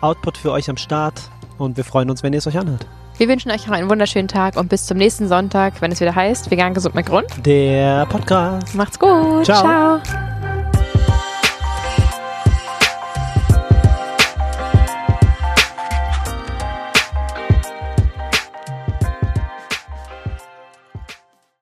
[0.00, 2.86] Output für euch am Start und wir freuen uns, wenn ihr es euch anhört.
[3.16, 6.14] Wir wünschen euch noch einen wunderschönen Tag und bis zum nächsten Sonntag, wenn es wieder
[6.14, 7.26] heißt, vegan gesund mit Grund.
[7.46, 8.74] Der Podcast.
[8.74, 9.44] Macht's gut.
[9.44, 10.00] Ciao.
[10.00, 10.33] Ciao.